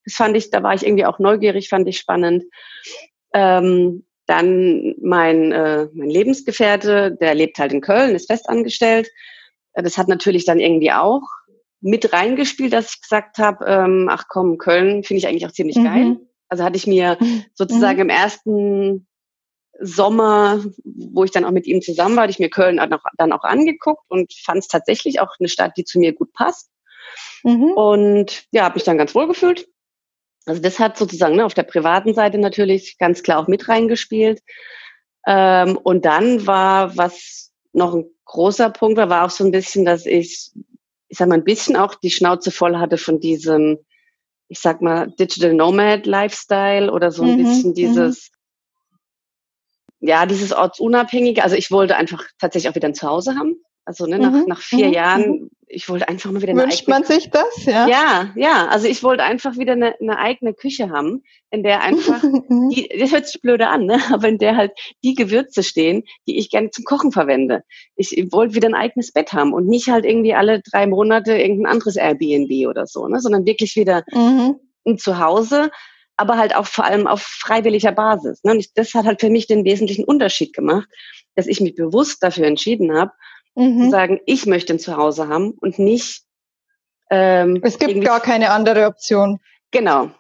Das 0.08 0.14
fand 0.14 0.36
ich, 0.36 0.50
da 0.50 0.62
war 0.62 0.72
ich 0.72 0.86
irgendwie 0.86 1.04
auch 1.04 1.18
neugierig, 1.18 1.68
fand 1.68 1.86
ich 1.86 1.98
spannend. 1.98 2.44
Ähm, 3.34 4.06
dann 4.26 4.94
mein, 5.02 5.52
äh, 5.52 5.88
mein 5.92 6.08
Lebensgefährte, 6.08 7.16
der 7.20 7.34
lebt 7.34 7.58
halt 7.58 7.72
in 7.72 7.82
Köln, 7.82 8.14
ist 8.14 8.30
festangestellt. 8.30 9.08
Äh, 9.74 9.82
das 9.82 9.98
hat 9.98 10.08
natürlich 10.08 10.46
dann 10.46 10.60
irgendwie 10.60 10.92
auch 10.92 11.22
mit 11.80 12.12
reingespielt, 12.12 12.72
dass 12.72 12.94
ich 12.94 13.02
gesagt 13.02 13.36
habe, 13.36 13.66
ähm, 13.66 14.08
ach 14.10 14.24
komm, 14.28 14.56
Köln 14.56 15.04
finde 15.04 15.18
ich 15.18 15.28
eigentlich 15.28 15.46
auch 15.46 15.52
ziemlich 15.52 15.76
mhm. 15.76 15.84
geil. 15.84 16.16
Also 16.48 16.64
hatte 16.64 16.76
ich 16.76 16.86
mir 16.86 17.18
mhm. 17.20 17.44
sozusagen 17.54 17.98
mhm. 17.98 18.02
im 18.02 18.08
ersten 18.08 19.06
Sommer, 19.80 20.64
wo 20.84 21.24
ich 21.24 21.30
dann 21.30 21.44
auch 21.44 21.50
mit 21.50 21.66
ihm 21.66 21.82
zusammen 21.82 22.16
war, 22.16 22.22
hatte 22.24 22.32
ich 22.32 22.38
mir 22.38 22.50
Köln 22.50 22.80
dann 23.16 23.32
auch 23.32 23.44
angeguckt 23.44 24.04
und 24.08 24.32
fand 24.32 24.60
es 24.60 24.68
tatsächlich 24.68 25.20
auch 25.20 25.34
eine 25.38 25.48
Stadt, 25.48 25.76
die 25.76 25.84
zu 25.84 25.98
mir 25.98 26.14
gut 26.14 26.32
passt. 26.32 26.70
Mhm. 27.44 27.72
Und 27.72 28.46
ja, 28.50 28.64
habe 28.64 28.74
mich 28.74 28.84
dann 28.84 28.98
ganz 28.98 29.14
wohl 29.14 29.28
gefühlt. 29.28 29.68
Also 30.48 30.60
das 30.60 30.78
hat 30.78 30.96
sozusagen 30.96 31.36
ne, 31.36 31.44
auf 31.44 31.54
der 31.54 31.62
privaten 31.62 32.14
Seite 32.14 32.38
natürlich 32.38 32.98
ganz 32.98 33.22
klar 33.22 33.38
auch 33.40 33.48
mit 33.48 33.68
reingespielt. 33.68 34.40
Ähm, 35.26 35.76
und 35.76 36.04
dann 36.04 36.46
war, 36.46 36.96
was 36.96 37.52
noch 37.72 37.94
ein 37.94 38.06
großer 38.24 38.70
Punkt 38.70 38.96
war, 38.96 39.10
war 39.10 39.26
auch 39.26 39.30
so 39.30 39.44
ein 39.44 39.50
bisschen, 39.50 39.84
dass 39.84 40.06
ich 40.06 40.52
ich 41.08 41.18
sag 41.18 41.28
mal, 41.28 41.36
ein 41.36 41.44
bisschen 41.44 41.76
auch 41.76 41.94
die 41.94 42.10
Schnauze 42.10 42.50
voll 42.50 42.76
hatte 42.76 42.98
von 42.98 43.18
diesem, 43.18 43.78
ich 44.48 44.60
sag 44.60 44.82
mal, 44.82 45.10
Digital 45.18 45.54
Nomad 45.54 46.06
Lifestyle 46.06 46.92
oder 46.92 47.10
so 47.10 47.22
ein 47.22 47.38
mhm, 47.38 47.44
bisschen 47.44 47.70
mhm. 47.70 47.74
dieses, 47.74 48.30
ja, 50.00 50.26
dieses 50.26 50.52
ortsunabhängige. 50.52 51.42
Also 51.42 51.56
ich 51.56 51.70
wollte 51.70 51.96
einfach 51.96 52.24
tatsächlich 52.38 52.70
auch 52.70 52.76
wieder 52.76 52.88
ein 52.88 52.94
Zuhause 52.94 53.36
haben. 53.36 53.56
Also 53.88 54.04
ne, 54.04 54.18
nach, 54.18 54.32
mhm. 54.32 54.44
nach 54.46 54.60
vier 54.60 54.88
mhm. 54.88 54.92
Jahren, 54.92 55.30
mhm. 55.30 55.50
ich 55.66 55.88
wollte 55.88 56.08
einfach 56.08 56.30
mal 56.30 56.42
wieder 56.42 56.52
eine 56.52 56.60
Wünscht 56.60 56.82
eigene... 56.82 56.98
man 56.98 57.04
sich 57.04 57.30
das, 57.30 57.64
ja? 57.64 57.88
Ja, 57.88 58.32
ja. 58.36 58.66
Also 58.68 58.86
ich 58.86 59.02
wollte 59.02 59.22
einfach 59.24 59.56
wieder 59.56 59.72
eine, 59.72 59.98
eine 59.98 60.18
eigene 60.18 60.52
Küche 60.52 60.90
haben, 60.90 61.22
in 61.50 61.62
der 61.62 61.80
einfach, 61.80 62.22
mhm. 62.50 62.68
die, 62.68 62.86
das 63.00 63.12
hört 63.12 63.26
sich 63.26 63.40
blöde 63.40 63.68
an, 63.68 63.86
ne? 63.86 63.98
aber 64.12 64.28
in 64.28 64.36
der 64.36 64.56
halt 64.56 64.72
die 65.02 65.14
Gewürze 65.14 65.62
stehen, 65.62 66.04
die 66.26 66.38
ich 66.38 66.50
gerne 66.50 66.68
zum 66.68 66.84
Kochen 66.84 67.12
verwende. 67.12 67.62
Ich, 67.96 68.14
ich 68.14 68.30
wollte 68.30 68.56
wieder 68.56 68.68
ein 68.68 68.74
eigenes 68.74 69.10
Bett 69.10 69.32
haben 69.32 69.54
und 69.54 69.66
nicht 69.66 69.88
halt 69.88 70.04
irgendwie 70.04 70.34
alle 70.34 70.60
drei 70.60 70.86
Monate 70.86 71.38
irgendein 71.38 71.72
anderes 71.72 71.96
Airbnb 71.96 72.68
oder 72.68 72.86
so, 72.86 73.08
ne? 73.08 73.20
sondern 73.20 73.46
wirklich 73.46 73.74
wieder 73.74 74.04
mhm. 74.12 74.56
ein 74.84 74.98
Zuhause, 74.98 75.70
aber 76.18 76.36
halt 76.36 76.54
auch 76.54 76.66
vor 76.66 76.84
allem 76.84 77.06
auf 77.06 77.22
freiwilliger 77.22 77.92
Basis. 77.92 78.44
Ne? 78.44 78.52
Und 78.52 78.58
ich, 78.58 78.74
das 78.74 78.92
hat 78.92 79.06
halt 79.06 79.22
für 79.22 79.30
mich 79.30 79.46
den 79.46 79.64
wesentlichen 79.64 80.04
Unterschied 80.04 80.52
gemacht, 80.52 80.90
dass 81.36 81.46
ich 81.46 81.62
mich 81.62 81.74
bewusst 81.74 82.22
dafür 82.22 82.46
entschieden 82.46 82.94
habe, 82.94 83.12
mhm. 83.58 83.84
zu 83.84 83.90
sagen, 83.90 84.20
ich 84.26 84.46
möchte 84.46 84.72
ein 84.72 84.78
Zuhause 84.78 85.28
haben 85.28 85.52
und 85.60 85.78
nicht. 85.78 86.22
Ähm, 87.10 87.60
es 87.62 87.78
gibt 87.78 88.04
gar 88.04 88.20
keine 88.20 88.50
andere 88.50 88.86
Option. 88.86 89.40
Genau. 89.70 90.10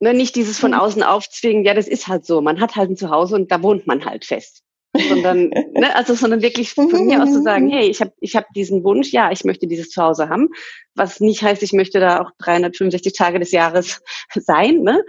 Ne, 0.00 0.12
nicht 0.12 0.36
dieses 0.36 0.58
von 0.58 0.72
mhm. 0.72 0.78
außen 0.78 1.02
aufzwingen, 1.02 1.64
ja, 1.64 1.74
das 1.74 1.88
ist 1.88 2.08
halt 2.08 2.26
so, 2.26 2.40
man 2.40 2.60
hat 2.60 2.76
halt 2.76 2.90
ein 2.90 2.96
Zuhause 2.96 3.36
und 3.36 3.50
da 3.50 3.62
wohnt 3.62 3.86
man 3.86 4.04
halt 4.04 4.24
fest. 4.24 4.62
sondern, 5.08 5.48
ne, 5.72 5.94
also, 5.96 6.14
sondern 6.14 6.42
wirklich 6.42 6.72
von 6.72 6.88
mir 7.06 7.22
aus 7.22 7.32
zu 7.32 7.42
sagen, 7.42 7.68
hey, 7.68 7.88
ich 7.88 8.00
habe 8.00 8.12
ich 8.20 8.36
hab 8.36 8.52
diesen 8.54 8.84
Wunsch, 8.84 9.12
ja, 9.12 9.30
ich 9.30 9.44
möchte 9.44 9.66
dieses 9.66 9.90
Zuhause 9.90 10.28
haben, 10.28 10.48
was 10.94 11.20
nicht 11.20 11.42
heißt, 11.42 11.62
ich 11.62 11.72
möchte 11.72 12.00
da 12.00 12.22
auch 12.22 12.30
365 12.38 13.12
Tage 13.12 13.38
des 13.38 13.50
Jahres 13.50 14.02
sein, 14.34 14.82
ne? 14.82 15.02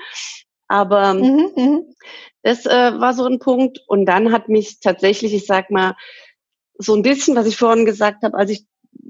Aber 0.68 1.14
mhm, 1.14 1.52
mhm, 1.56 1.96
das 2.42 2.66
äh, 2.66 3.00
war 3.00 3.14
so 3.14 3.25
ein 3.25 3.40
Punkt. 3.40 3.80
Und 3.88 4.06
dann 4.06 4.32
hat 4.32 4.50
mich 4.50 4.80
tatsächlich, 4.80 5.34
ich 5.34 5.46
sag 5.46 5.70
mal, 5.70 5.96
so 6.77 6.96
ein 6.96 7.01
bisschen, 7.01 7.36
was 7.36 7.48
ich 7.48 7.58
vorhin 7.58 7.86
gesagt 7.86 8.24
habe, 8.24 8.38
als 8.38 8.51
ich 8.51 8.65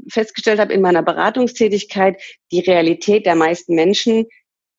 festgestellt 0.09 0.59
habe 0.59 0.73
in 0.73 0.81
meiner 0.81 1.03
Beratungstätigkeit, 1.03 2.21
die 2.51 2.59
Realität 2.59 3.25
der 3.25 3.35
meisten 3.35 3.75
Menschen 3.75 4.25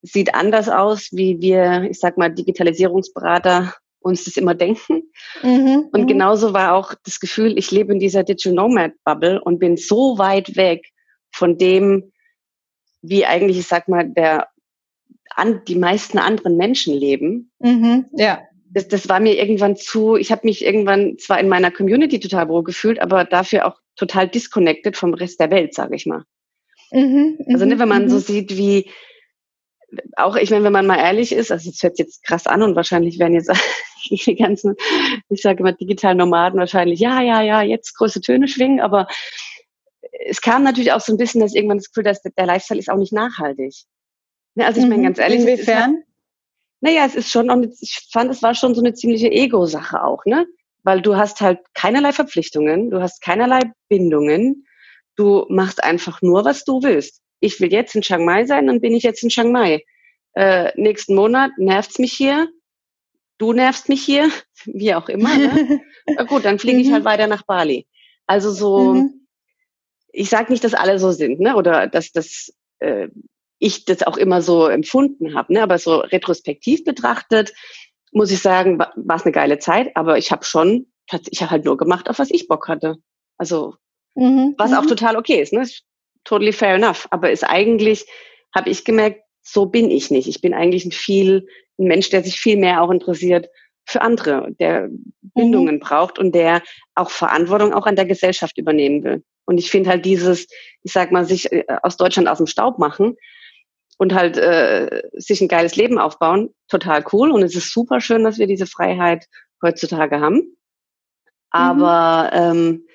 sieht 0.02 0.34
anders 0.34 0.68
aus, 0.68 1.08
wie 1.12 1.40
wir, 1.40 1.88
ich 1.90 1.98
sag 1.98 2.16
mal, 2.16 2.28
Digitalisierungsberater 2.30 3.74
uns 4.00 4.24
das 4.24 4.36
immer 4.36 4.54
denken. 4.54 5.10
Mhm, 5.42 5.88
und 5.92 6.02
mhm. 6.02 6.06
genauso 6.06 6.52
war 6.52 6.74
auch 6.74 6.94
das 7.04 7.18
Gefühl, 7.18 7.58
ich 7.58 7.72
lebe 7.72 7.92
in 7.92 7.98
dieser 7.98 8.22
Digital 8.22 8.52
Nomad 8.52 8.92
Bubble 9.04 9.42
und 9.42 9.58
bin 9.58 9.76
so 9.76 10.16
weit 10.18 10.54
weg 10.56 10.86
von 11.32 11.58
dem, 11.58 12.12
wie 13.02 13.26
eigentlich, 13.26 13.58
ich 13.58 13.66
sag 13.66 13.88
mal, 13.88 14.08
der, 14.08 14.48
an, 15.30 15.62
die 15.66 15.74
meisten 15.74 16.18
anderen 16.18 16.56
Menschen 16.56 16.94
leben. 16.94 17.50
Mhm, 17.58 18.06
ja 18.12 18.45
das, 18.70 18.88
das 18.88 19.08
war 19.08 19.20
mir 19.20 19.38
irgendwann 19.38 19.76
zu, 19.76 20.16
ich 20.16 20.30
habe 20.32 20.42
mich 20.44 20.64
irgendwann 20.64 21.18
zwar 21.18 21.40
in 21.40 21.48
meiner 21.48 21.70
Community 21.70 22.20
total 22.20 22.48
wohl 22.48 22.64
gefühlt, 22.64 23.00
aber 23.00 23.24
dafür 23.24 23.66
auch 23.66 23.80
total 23.96 24.28
disconnected 24.28 24.96
vom 24.96 25.14
Rest 25.14 25.40
der 25.40 25.50
Welt, 25.50 25.74
sage 25.74 25.96
ich 25.96 26.06
mal. 26.06 26.24
Mhm, 26.92 27.38
also 27.48 27.64
ne, 27.64 27.74
mhm, 27.74 27.78
wenn 27.80 27.88
man 27.88 28.04
mhm. 28.04 28.08
so 28.10 28.18
sieht, 28.18 28.56
wie 28.56 28.90
auch, 30.16 30.36
ich 30.36 30.50
meine, 30.50 30.64
wenn 30.64 30.72
man 30.72 30.86
mal 30.86 30.98
ehrlich 30.98 31.32
ist, 31.32 31.50
also 31.52 31.70
es 31.70 31.82
hört 31.82 31.98
jetzt 31.98 32.22
krass 32.24 32.46
an 32.46 32.62
und 32.62 32.76
wahrscheinlich 32.76 33.18
werden 33.18 33.34
jetzt 33.34 33.50
die 34.10 34.36
ganzen, 34.36 34.74
ich 35.28 35.42
sage 35.42 35.60
immer 35.60 35.72
digitalen 35.72 36.18
Nomaden 36.18 36.58
wahrscheinlich, 36.58 37.00
ja, 37.00 37.20
ja, 37.22 37.42
ja, 37.42 37.62
jetzt 37.62 37.96
große 37.96 38.20
Töne 38.20 38.48
schwingen, 38.48 38.80
aber 38.80 39.06
es 40.26 40.40
kam 40.40 40.62
natürlich 40.62 40.92
auch 40.92 41.00
so 41.00 41.12
ein 41.12 41.18
bisschen, 41.18 41.40
dass 41.40 41.54
irgendwann 41.54 41.78
das 41.78 41.88
Gefühl, 41.88 42.04
dass 42.04 42.22
der 42.22 42.46
Lifestyle 42.46 42.80
ist 42.80 42.90
auch 42.90 42.96
nicht 42.96 43.12
nachhaltig. 43.12 43.74
Ne, 44.54 44.66
also 44.66 44.80
ich 44.80 44.86
meine, 44.86 44.98
mhm. 44.98 45.06
ganz 45.06 45.18
ehrlich, 45.18 45.40
inwiefern? 45.40 46.02
Naja, 46.80 47.04
es 47.06 47.14
ist 47.14 47.30
schon, 47.30 47.50
und 47.50 47.74
ich 47.80 48.06
fand, 48.12 48.30
es 48.30 48.42
war 48.42 48.54
schon 48.54 48.74
so 48.74 48.82
eine 48.82 48.94
ziemliche 48.94 49.30
Ego-Sache 49.30 50.02
auch, 50.02 50.24
ne? 50.26 50.46
Weil 50.82 51.00
du 51.00 51.16
hast 51.16 51.40
halt 51.40 51.60
keinerlei 51.74 52.12
Verpflichtungen, 52.12 52.90
du 52.90 53.00
hast 53.00 53.20
keinerlei 53.22 53.60
Bindungen, 53.88 54.66
du 55.16 55.46
machst 55.48 55.82
einfach 55.82 56.22
nur, 56.22 56.44
was 56.44 56.64
du 56.64 56.82
willst. 56.82 57.22
Ich 57.40 57.60
will 57.60 57.72
jetzt 57.72 57.94
in 57.94 58.02
Chiang 58.02 58.24
Mai 58.24 58.44
sein, 58.44 58.66
dann 58.66 58.80
bin 58.80 58.94
ich 58.94 59.02
jetzt 59.02 59.22
in 59.22 59.30
Chiang 59.30 59.52
Mai. 59.52 59.82
Äh, 60.34 60.70
nächsten 60.76 61.14
Monat 61.14 61.52
nervt's 61.56 61.98
mich 61.98 62.12
hier, 62.12 62.48
du 63.38 63.52
nervst 63.52 63.88
mich 63.88 64.02
hier, 64.02 64.30
wie 64.66 64.94
auch 64.94 65.08
immer. 65.08 65.36
Ne? 65.36 65.80
Na 66.06 66.24
gut, 66.24 66.44
dann 66.44 66.58
fliege 66.58 66.78
ich 66.78 66.92
halt 66.92 67.04
mhm. 67.04 67.08
weiter 67.08 67.26
nach 67.26 67.42
Bali. 67.42 67.86
Also 68.26 68.50
so, 68.50 68.94
mhm. 68.94 69.26
ich 70.12 70.28
sage 70.28 70.52
nicht, 70.52 70.64
dass 70.64 70.74
alle 70.74 70.98
so 70.98 71.12
sind, 71.12 71.40
ne? 71.40 71.56
Oder 71.56 71.86
dass 71.86 72.12
das 72.12 72.52
äh, 72.80 73.08
ich 73.58 73.84
das 73.84 74.02
auch 74.02 74.16
immer 74.16 74.42
so 74.42 74.66
empfunden 74.66 75.34
habe. 75.34 75.54
Ne? 75.54 75.62
Aber 75.62 75.78
so 75.78 75.96
retrospektiv 75.96 76.84
betrachtet, 76.84 77.52
muss 78.12 78.30
ich 78.30 78.40
sagen, 78.40 78.78
war 78.78 79.16
es 79.16 79.24
eine 79.24 79.32
geile 79.32 79.58
Zeit, 79.58 79.94
aber 79.94 80.18
ich 80.18 80.30
habe 80.30 80.44
schon, 80.44 80.86
ich 81.30 81.42
habe 81.42 81.50
halt 81.50 81.64
nur 81.64 81.76
gemacht, 81.76 82.08
auf 82.08 82.18
was 82.18 82.30
ich 82.30 82.48
Bock 82.48 82.68
hatte. 82.68 82.96
Also, 83.38 83.74
mhm, 84.14 84.54
was 84.58 84.72
auch 84.72 84.82
mhm. 84.82 84.88
total 84.88 85.16
okay 85.16 85.40
ist, 85.40 85.52
ne? 85.52 85.66
Totally 86.24 86.52
fair 86.52 86.74
enough. 86.74 87.06
Aber 87.10 87.30
ist 87.30 87.44
eigentlich, 87.44 88.06
habe 88.54 88.70
ich 88.70 88.84
gemerkt, 88.84 89.20
so 89.42 89.66
bin 89.66 89.90
ich 89.90 90.10
nicht. 90.10 90.28
Ich 90.28 90.40
bin 90.40 90.54
eigentlich 90.54 90.84
ein 90.84 90.92
viel, 90.92 91.46
ein 91.78 91.86
Mensch, 91.86 92.10
der 92.10 92.24
sich 92.24 92.40
viel 92.40 92.56
mehr 92.56 92.82
auch 92.82 92.90
interessiert 92.90 93.48
für 93.84 94.02
andere, 94.02 94.52
der 94.58 94.88
Bindungen 95.34 95.76
mhm. 95.76 95.80
braucht 95.80 96.18
und 96.18 96.34
der 96.34 96.62
auch 96.94 97.10
Verantwortung 97.10 97.72
auch 97.72 97.86
an 97.86 97.94
der 97.94 98.06
Gesellschaft 98.06 98.58
übernehmen 98.58 99.04
will. 99.04 99.24
Und 99.44 99.58
ich 99.58 99.70
finde 99.70 99.90
halt 99.90 100.04
dieses, 100.04 100.48
ich 100.82 100.92
sag 100.92 101.12
mal, 101.12 101.24
sich 101.24 101.52
äh, 101.52 101.64
aus 101.82 101.96
Deutschland 101.96 102.28
aus 102.28 102.38
dem 102.38 102.48
Staub 102.48 102.78
machen, 102.78 103.16
und 103.98 104.14
halt 104.14 104.36
äh, 104.36 105.02
sich 105.14 105.40
ein 105.40 105.48
geiles 105.48 105.76
Leben 105.76 105.98
aufbauen, 105.98 106.54
total 106.68 107.04
cool. 107.12 107.30
Und 107.30 107.42
es 107.42 107.54
ist 107.54 107.72
super 107.72 108.00
schön, 108.00 108.24
dass 108.24 108.38
wir 108.38 108.46
diese 108.46 108.66
Freiheit 108.66 109.26
heutzutage 109.62 110.20
haben. 110.20 110.56
Aber 111.50 112.30
mhm. 112.32 112.58
ähm, 112.58 112.86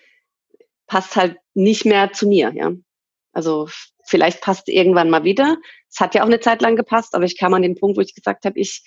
passt 0.87 1.15
halt 1.15 1.37
nicht 1.53 1.85
mehr 1.85 2.11
zu 2.11 2.27
mir, 2.27 2.51
ja. 2.53 2.71
Also 3.33 3.69
vielleicht 4.05 4.41
passt 4.41 4.67
irgendwann 4.67 5.09
mal 5.09 5.23
wieder. 5.23 5.57
Es 5.89 5.99
hat 5.99 6.15
ja 6.15 6.21
auch 6.21 6.27
eine 6.27 6.39
Zeit 6.39 6.61
lang 6.61 6.75
gepasst, 6.75 7.15
aber 7.15 7.25
ich 7.25 7.37
kam 7.37 7.53
an 7.53 7.61
den 7.61 7.75
Punkt, 7.75 7.97
wo 7.97 8.01
ich 8.01 8.13
gesagt 8.13 8.45
habe, 8.45 8.59
ich, 8.59 8.83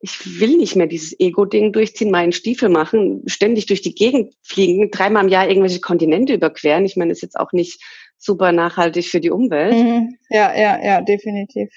ich 0.00 0.40
will 0.40 0.56
nicht 0.56 0.76
mehr 0.76 0.88
dieses 0.88 1.18
Ego-Ding 1.18 1.72
durchziehen, 1.72 2.10
meinen 2.10 2.32
Stiefel 2.32 2.68
machen, 2.68 3.22
ständig 3.26 3.66
durch 3.66 3.80
die 3.80 3.94
Gegend 3.94 4.34
fliegen, 4.42 4.90
dreimal 4.90 5.24
im 5.24 5.30
Jahr 5.30 5.48
irgendwelche 5.48 5.80
Kontinente 5.80 6.34
überqueren. 6.34 6.84
Ich 6.84 6.96
meine, 6.96 7.10
das 7.10 7.18
ist 7.18 7.22
jetzt 7.22 7.40
auch 7.40 7.52
nicht 7.52 7.80
super 8.18 8.52
nachhaltig 8.52 9.08
für 9.08 9.20
die 9.20 9.30
Umwelt. 9.30 9.74
Mhm. 9.74 10.16
Ja, 10.30 10.54
ja, 10.56 10.82
ja, 10.82 11.00
definitiv. 11.00 11.70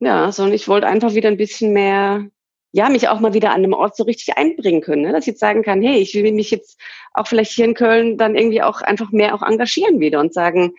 Ja, 0.00 0.30
sondern 0.32 0.54
ich 0.54 0.68
wollte 0.68 0.86
einfach 0.86 1.14
wieder 1.14 1.28
ein 1.28 1.36
bisschen 1.36 1.72
mehr, 1.72 2.28
ja, 2.72 2.88
mich 2.88 3.08
auch 3.08 3.20
mal 3.20 3.34
wieder 3.34 3.50
an 3.50 3.64
einem 3.64 3.72
Ort 3.72 3.96
so 3.96 4.04
richtig 4.04 4.36
einbringen 4.36 4.80
können, 4.80 5.02
ne? 5.02 5.12
dass 5.12 5.22
ich 5.22 5.28
jetzt 5.28 5.40
sagen 5.40 5.62
kann, 5.62 5.82
hey, 5.82 5.98
ich 5.98 6.14
will 6.14 6.32
mich 6.32 6.50
jetzt 6.50 6.78
auch 7.14 7.26
vielleicht 7.26 7.52
hier 7.52 7.64
in 7.64 7.74
Köln 7.74 8.16
dann 8.18 8.36
irgendwie 8.36 8.62
auch 8.62 8.80
einfach 8.80 9.10
mehr 9.10 9.34
auch 9.34 9.42
engagieren 9.42 10.00
wieder 10.00 10.20
und 10.20 10.32
sagen, 10.32 10.74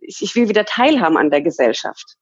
ich, 0.00 0.22
ich 0.22 0.34
will 0.34 0.48
wieder 0.48 0.64
teilhaben 0.64 1.16
an 1.16 1.30
der 1.30 1.42
Gesellschaft. 1.42 2.16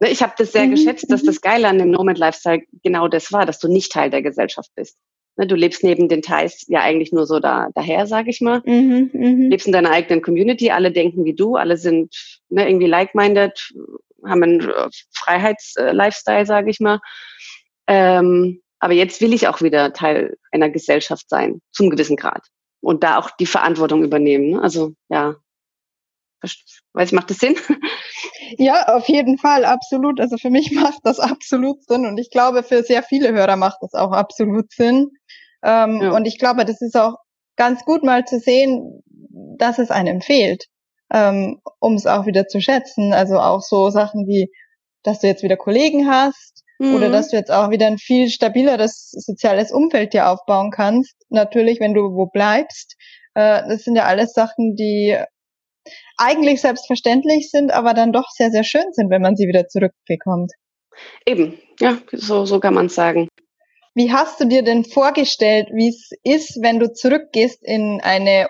Ne, 0.00 0.10
ich 0.10 0.22
habe 0.22 0.34
das 0.36 0.52
sehr 0.52 0.66
mhm. 0.66 0.72
geschätzt, 0.72 1.10
dass 1.10 1.22
mhm. 1.22 1.26
das 1.26 1.40
Geile 1.40 1.68
an 1.68 1.78
dem 1.78 1.90
Nomad 1.90 2.18
Lifestyle 2.18 2.62
genau 2.82 3.08
das 3.08 3.32
war, 3.32 3.46
dass 3.46 3.58
du 3.58 3.68
nicht 3.68 3.92
Teil 3.92 4.10
der 4.10 4.22
Gesellschaft 4.22 4.70
bist. 4.76 4.96
Ne, 5.38 5.46
du 5.46 5.54
lebst 5.54 5.84
neben 5.84 6.08
den 6.08 6.20
Thais 6.20 6.64
ja 6.66 6.80
eigentlich 6.80 7.12
nur 7.12 7.24
so 7.24 7.38
da, 7.38 7.68
daher, 7.72 8.08
sag 8.08 8.26
ich 8.26 8.40
mal. 8.40 8.60
Mhm, 8.66 9.10
mh. 9.12 9.48
Lebst 9.50 9.68
in 9.68 9.72
deiner 9.72 9.92
eigenen 9.92 10.20
Community, 10.20 10.72
alle 10.72 10.90
denken 10.90 11.24
wie 11.24 11.34
du, 11.34 11.54
alle 11.54 11.76
sind 11.76 12.12
ne, 12.48 12.68
irgendwie 12.68 12.88
like-minded, 12.88 13.72
haben 14.26 14.42
einen 14.42 14.68
äh, 14.68 14.88
Freiheits-Lifestyle, 15.12 16.44
sag 16.44 16.66
ich 16.66 16.80
mal. 16.80 16.98
Ähm, 17.86 18.62
aber 18.80 18.94
jetzt 18.94 19.20
will 19.20 19.32
ich 19.32 19.46
auch 19.46 19.62
wieder 19.62 19.92
Teil 19.92 20.36
einer 20.50 20.70
Gesellschaft 20.70 21.28
sein, 21.28 21.60
zum 21.70 21.88
gewissen 21.88 22.16
Grad. 22.16 22.44
Und 22.80 23.04
da 23.04 23.16
auch 23.18 23.30
die 23.30 23.46
Verantwortung 23.46 24.02
übernehmen. 24.02 24.50
Ne? 24.50 24.62
Also 24.62 24.94
ja, 25.08 25.36
weiß 26.42 27.08
ich, 27.08 27.12
macht 27.12 27.30
das 27.30 27.38
Sinn? 27.38 27.54
Ja, 28.56 28.96
auf 28.96 29.08
jeden 29.08 29.38
Fall, 29.38 29.64
absolut. 29.64 30.20
Also 30.20 30.36
für 30.36 30.50
mich 30.50 30.70
macht 30.72 31.00
das 31.04 31.20
absolut 31.20 31.84
Sinn 31.84 32.06
und 32.06 32.18
ich 32.18 32.30
glaube, 32.30 32.62
für 32.62 32.82
sehr 32.82 33.02
viele 33.02 33.32
Hörer 33.32 33.56
macht 33.56 33.78
das 33.80 33.94
auch 33.94 34.12
absolut 34.12 34.72
Sinn. 34.72 35.10
Ähm, 35.62 36.00
ja. 36.02 36.10
Und 36.12 36.26
ich 36.26 36.38
glaube, 36.38 36.64
das 36.64 36.80
ist 36.80 36.96
auch 36.96 37.16
ganz 37.56 37.84
gut 37.84 38.04
mal 38.04 38.24
zu 38.24 38.38
sehen, 38.38 39.02
dass 39.58 39.78
es 39.78 39.90
einem 39.90 40.20
fehlt, 40.20 40.66
ähm, 41.12 41.60
um 41.80 41.94
es 41.94 42.06
auch 42.06 42.26
wieder 42.26 42.46
zu 42.46 42.60
schätzen. 42.60 43.12
Also 43.12 43.38
auch 43.38 43.60
so 43.60 43.90
Sachen 43.90 44.26
wie, 44.26 44.50
dass 45.02 45.20
du 45.20 45.26
jetzt 45.26 45.42
wieder 45.42 45.56
Kollegen 45.56 46.08
hast 46.08 46.64
mhm. 46.78 46.94
oder 46.94 47.10
dass 47.10 47.28
du 47.28 47.36
jetzt 47.36 47.50
auch 47.50 47.70
wieder 47.70 47.86
ein 47.86 47.98
viel 47.98 48.28
stabileres 48.28 49.10
soziales 49.10 49.72
Umfeld 49.72 50.12
dir 50.12 50.28
aufbauen 50.28 50.70
kannst. 50.70 51.16
Natürlich, 51.28 51.80
wenn 51.80 51.94
du 51.94 52.14
wo 52.14 52.26
bleibst. 52.26 52.96
Äh, 53.34 53.62
das 53.68 53.82
sind 53.82 53.96
ja 53.96 54.04
alles 54.04 54.32
Sachen, 54.32 54.76
die 54.76 55.18
eigentlich 56.18 56.60
selbstverständlich 56.60 57.50
sind, 57.50 57.72
aber 57.72 57.94
dann 57.94 58.12
doch 58.12 58.28
sehr, 58.30 58.50
sehr 58.50 58.64
schön 58.64 58.92
sind, 58.92 59.10
wenn 59.10 59.22
man 59.22 59.36
sie 59.36 59.48
wieder 59.48 59.68
zurückbekommt. 59.68 60.52
Eben, 61.26 61.58
ja, 61.80 61.98
so, 62.12 62.44
so 62.44 62.60
kann 62.60 62.74
man 62.74 62.88
sagen. 62.88 63.28
Wie 63.94 64.12
hast 64.12 64.40
du 64.40 64.46
dir 64.46 64.62
denn 64.62 64.84
vorgestellt, 64.84 65.68
wie 65.72 65.88
es 65.88 66.10
ist, 66.22 66.62
wenn 66.62 66.78
du 66.78 66.92
zurückgehst 66.92 67.64
in 67.64 68.00
eine 68.02 68.48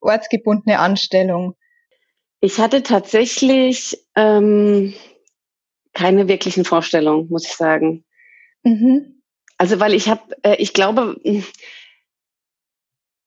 ortsgebundene 0.00 0.78
Anstellung? 0.78 1.54
Ich 2.40 2.58
hatte 2.58 2.82
tatsächlich 2.82 3.98
ähm, 4.14 4.94
keine 5.94 6.28
wirklichen 6.28 6.64
Vorstellungen, 6.64 7.28
muss 7.28 7.46
ich 7.46 7.54
sagen. 7.54 8.04
Mhm. 8.62 9.22
Also 9.56 9.80
weil 9.80 9.94
ich 9.94 10.08
habe, 10.08 10.22
äh, 10.42 10.56
ich 10.56 10.72
glaube, 10.72 11.16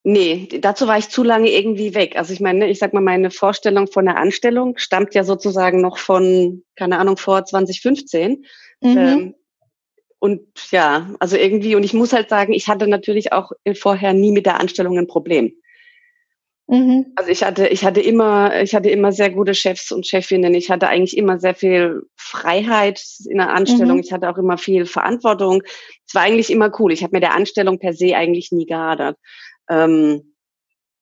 nee, 0.03 0.47
dazu 0.61 0.87
war 0.87 0.97
ich 0.97 1.09
zu 1.09 1.23
lange 1.23 1.49
irgendwie 1.49 1.93
weg. 1.93 2.15
Also 2.15 2.33
ich 2.33 2.39
meine, 2.39 2.69
ich 2.69 2.79
sag 2.79 2.93
mal, 2.93 3.01
meine 3.01 3.31
Vorstellung 3.31 3.87
von 3.87 4.05
der 4.05 4.17
Anstellung 4.17 4.77
stammt 4.77 5.13
ja 5.13 5.23
sozusagen 5.23 5.81
noch 5.81 5.97
von, 5.97 6.63
keine 6.75 6.97
Ahnung, 6.99 7.17
vor 7.17 7.45
2015. 7.45 8.45
Mhm. 8.81 8.97
Ähm, 8.97 9.35
und 10.19 10.41
ja, 10.71 11.09
also 11.19 11.35
irgendwie, 11.35 11.75
und 11.75 11.83
ich 11.83 11.93
muss 11.93 12.13
halt 12.13 12.29
sagen, 12.29 12.53
ich 12.53 12.67
hatte 12.67 12.87
natürlich 12.87 13.33
auch 13.33 13.51
vorher 13.73 14.13
nie 14.13 14.31
mit 14.31 14.45
der 14.45 14.59
Anstellung 14.59 14.97
ein 14.97 15.07
Problem. 15.07 15.53
Mhm. 16.71 17.07
Also 17.17 17.29
ich 17.29 17.43
hatte, 17.43 17.67
ich 17.67 17.83
hatte 17.83 17.99
immer, 17.99 18.61
ich 18.61 18.73
hatte 18.73 18.89
immer 18.89 19.11
sehr 19.11 19.29
gute 19.29 19.53
Chefs 19.53 19.91
und 19.91 20.07
Chefinnen. 20.07 20.53
Ich 20.53 20.69
hatte 20.71 20.87
eigentlich 20.87 21.17
immer 21.17 21.37
sehr 21.37 21.53
viel 21.53 22.03
Freiheit 22.15 23.03
in 23.27 23.39
der 23.39 23.49
Anstellung. 23.49 23.97
Mhm. 23.97 24.03
Ich 24.03 24.13
hatte 24.13 24.29
auch 24.29 24.37
immer 24.37 24.57
viel 24.57 24.85
Verantwortung. 24.85 25.63
Es 26.07 26.15
war 26.15 26.21
eigentlich 26.21 26.49
immer 26.49 26.71
cool. 26.79 26.93
Ich 26.93 27.03
habe 27.03 27.11
mit 27.13 27.23
der 27.23 27.35
Anstellung 27.35 27.77
per 27.77 27.91
se 27.91 28.15
eigentlich 28.15 28.53
nie 28.53 28.65
gehadert. 28.65 29.17
Ähm, 29.71 30.33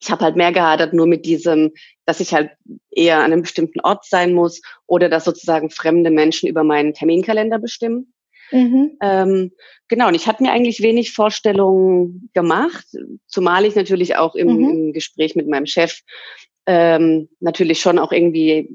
ich 0.01 0.09
habe 0.11 0.23
halt 0.23 0.37
mehr 0.37 0.53
gehadert 0.53 0.93
nur 0.93 1.07
mit 1.07 1.25
diesem, 1.25 1.71
dass 2.05 2.21
ich 2.21 2.33
halt 2.33 2.51
eher 2.89 3.17
an 3.17 3.33
einem 3.33 3.41
bestimmten 3.41 3.81
Ort 3.81 4.05
sein 4.05 4.33
muss 4.33 4.61
oder 4.87 5.09
dass 5.09 5.25
sozusagen 5.25 5.69
fremde 5.69 6.09
Menschen 6.09 6.47
über 6.47 6.63
meinen 6.63 6.93
Terminkalender 6.93 7.59
bestimmen. 7.59 8.13
Mhm. 8.51 8.97
Ähm, 9.01 9.51
genau, 9.89 10.07
und 10.07 10.15
ich 10.15 10.27
hatte 10.27 10.41
mir 10.41 10.51
eigentlich 10.51 10.81
wenig 10.81 11.11
Vorstellungen 11.11 12.29
gemacht, 12.33 12.85
zumal 13.27 13.65
ich 13.65 13.75
natürlich 13.75 14.15
auch 14.15 14.35
im, 14.35 14.47
mhm. 14.47 14.69
im 14.69 14.93
Gespräch 14.93 15.35
mit 15.35 15.47
meinem 15.47 15.65
Chef 15.65 15.99
ähm, 16.71 17.29
natürlich 17.39 17.81
schon 17.81 17.97
auch 17.97 18.11
irgendwie 18.11 18.69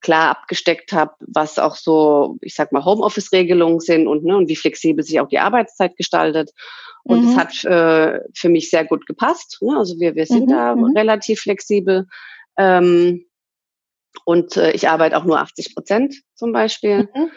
klar 0.00 0.30
abgesteckt 0.30 0.92
habe, 0.92 1.14
was 1.18 1.58
auch 1.58 1.74
so, 1.74 2.38
ich 2.42 2.54
sag 2.54 2.70
mal, 2.70 2.84
Homeoffice-Regelungen 2.84 3.80
sind 3.80 4.06
und, 4.06 4.22
ne, 4.24 4.36
und 4.36 4.48
wie 4.48 4.54
flexibel 4.54 5.04
sich 5.04 5.18
auch 5.18 5.26
die 5.26 5.40
Arbeitszeit 5.40 5.96
gestaltet. 5.96 6.52
Und 7.02 7.24
es 7.24 7.34
mhm. 7.34 7.36
hat 7.36 7.64
äh, 7.64 8.20
für 8.36 8.48
mich 8.50 8.70
sehr 8.70 8.84
gut 8.84 9.04
gepasst. 9.04 9.58
Ne? 9.62 9.76
Also 9.76 9.98
wir, 9.98 10.14
wir 10.14 10.26
sind 10.26 10.46
mhm. 10.46 10.52
da 10.52 10.76
mhm. 10.76 10.96
relativ 10.96 11.40
flexibel. 11.40 12.06
Ähm, 12.56 13.26
und 14.24 14.56
äh, 14.56 14.70
ich 14.70 14.88
arbeite 14.88 15.16
auch 15.16 15.24
nur 15.24 15.40
80 15.40 15.74
Prozent 15.74 16.22
zum 16.36 16.52
Beispiel. 16.52 17.08
Mhm. 17.12 17.30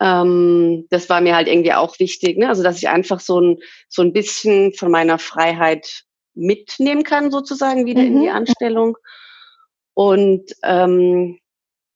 Ähm, 0.00 0.86
das 0.88 1.10
war 1.10 1.20
mir 1.20 1.36
halt 1.36 1.46
irgendwie 1.46 1.74
auch 1.74 1.98
wichtig, 1.98 2.38
ne? 2.38 2.48
also 2.48 2.62
dass 2.62 2.78
ich 2.78 2.88
einfach 2.88 3.20
so 3.20 3.38
ein, 3.38 3.58
so 3.90 4.00
ein 4.00 4.14
bisschen 4.14 4.72
von 4.72 4.90
meiner 4.90 5.18
Freiheit 5.18 6.04
mitnehmen 6.32 7.02
kann, 7.02 7.30
sozusagen 7.30 7.84
wieder 7.84 8.02
in 8.02 8.18
die 8.18 8.28
mhm. 8.28 8.34
Anstellung. 8.34 8.96
Und 9.98 10.54
ähm, 10.62 11.40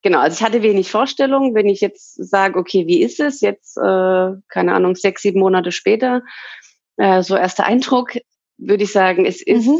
genau, 0.02 0.18
also 0.18 0.36
ich 0.36 0.42
hatte 0.42 0.64
wenig 0.64 0.90
Vorstellung, 0.90 1.54
wenn 1.54 1.68
ich 1.68 1.80
jetzt 1.80 2.16
sage, 2.16 2.58
okay, 2.58 2.88
wie 2.88 3.00
ist 3.00 3.20
es 3.20 3.40
jetzt, 3.40 3.76
äh, 3.76 4.30
keine 4.48 4.74
Ahnung, 4.74 4.96
sechs, 4.96 5.22
sieben 5.22 5.38
Monate 5.38 5.70
später, 5.70 6.22
äh, 6.96 7.22
so 7.22 7.36
erster 7.36 7.64
Eindruck, 7.64 8.14
würde 8.58 8.82
ich 8.82 8.90
sagen, 8.90 9.24
es 9.24 9.40
ist, 9.40 9.68
mhm. 9.68 9.78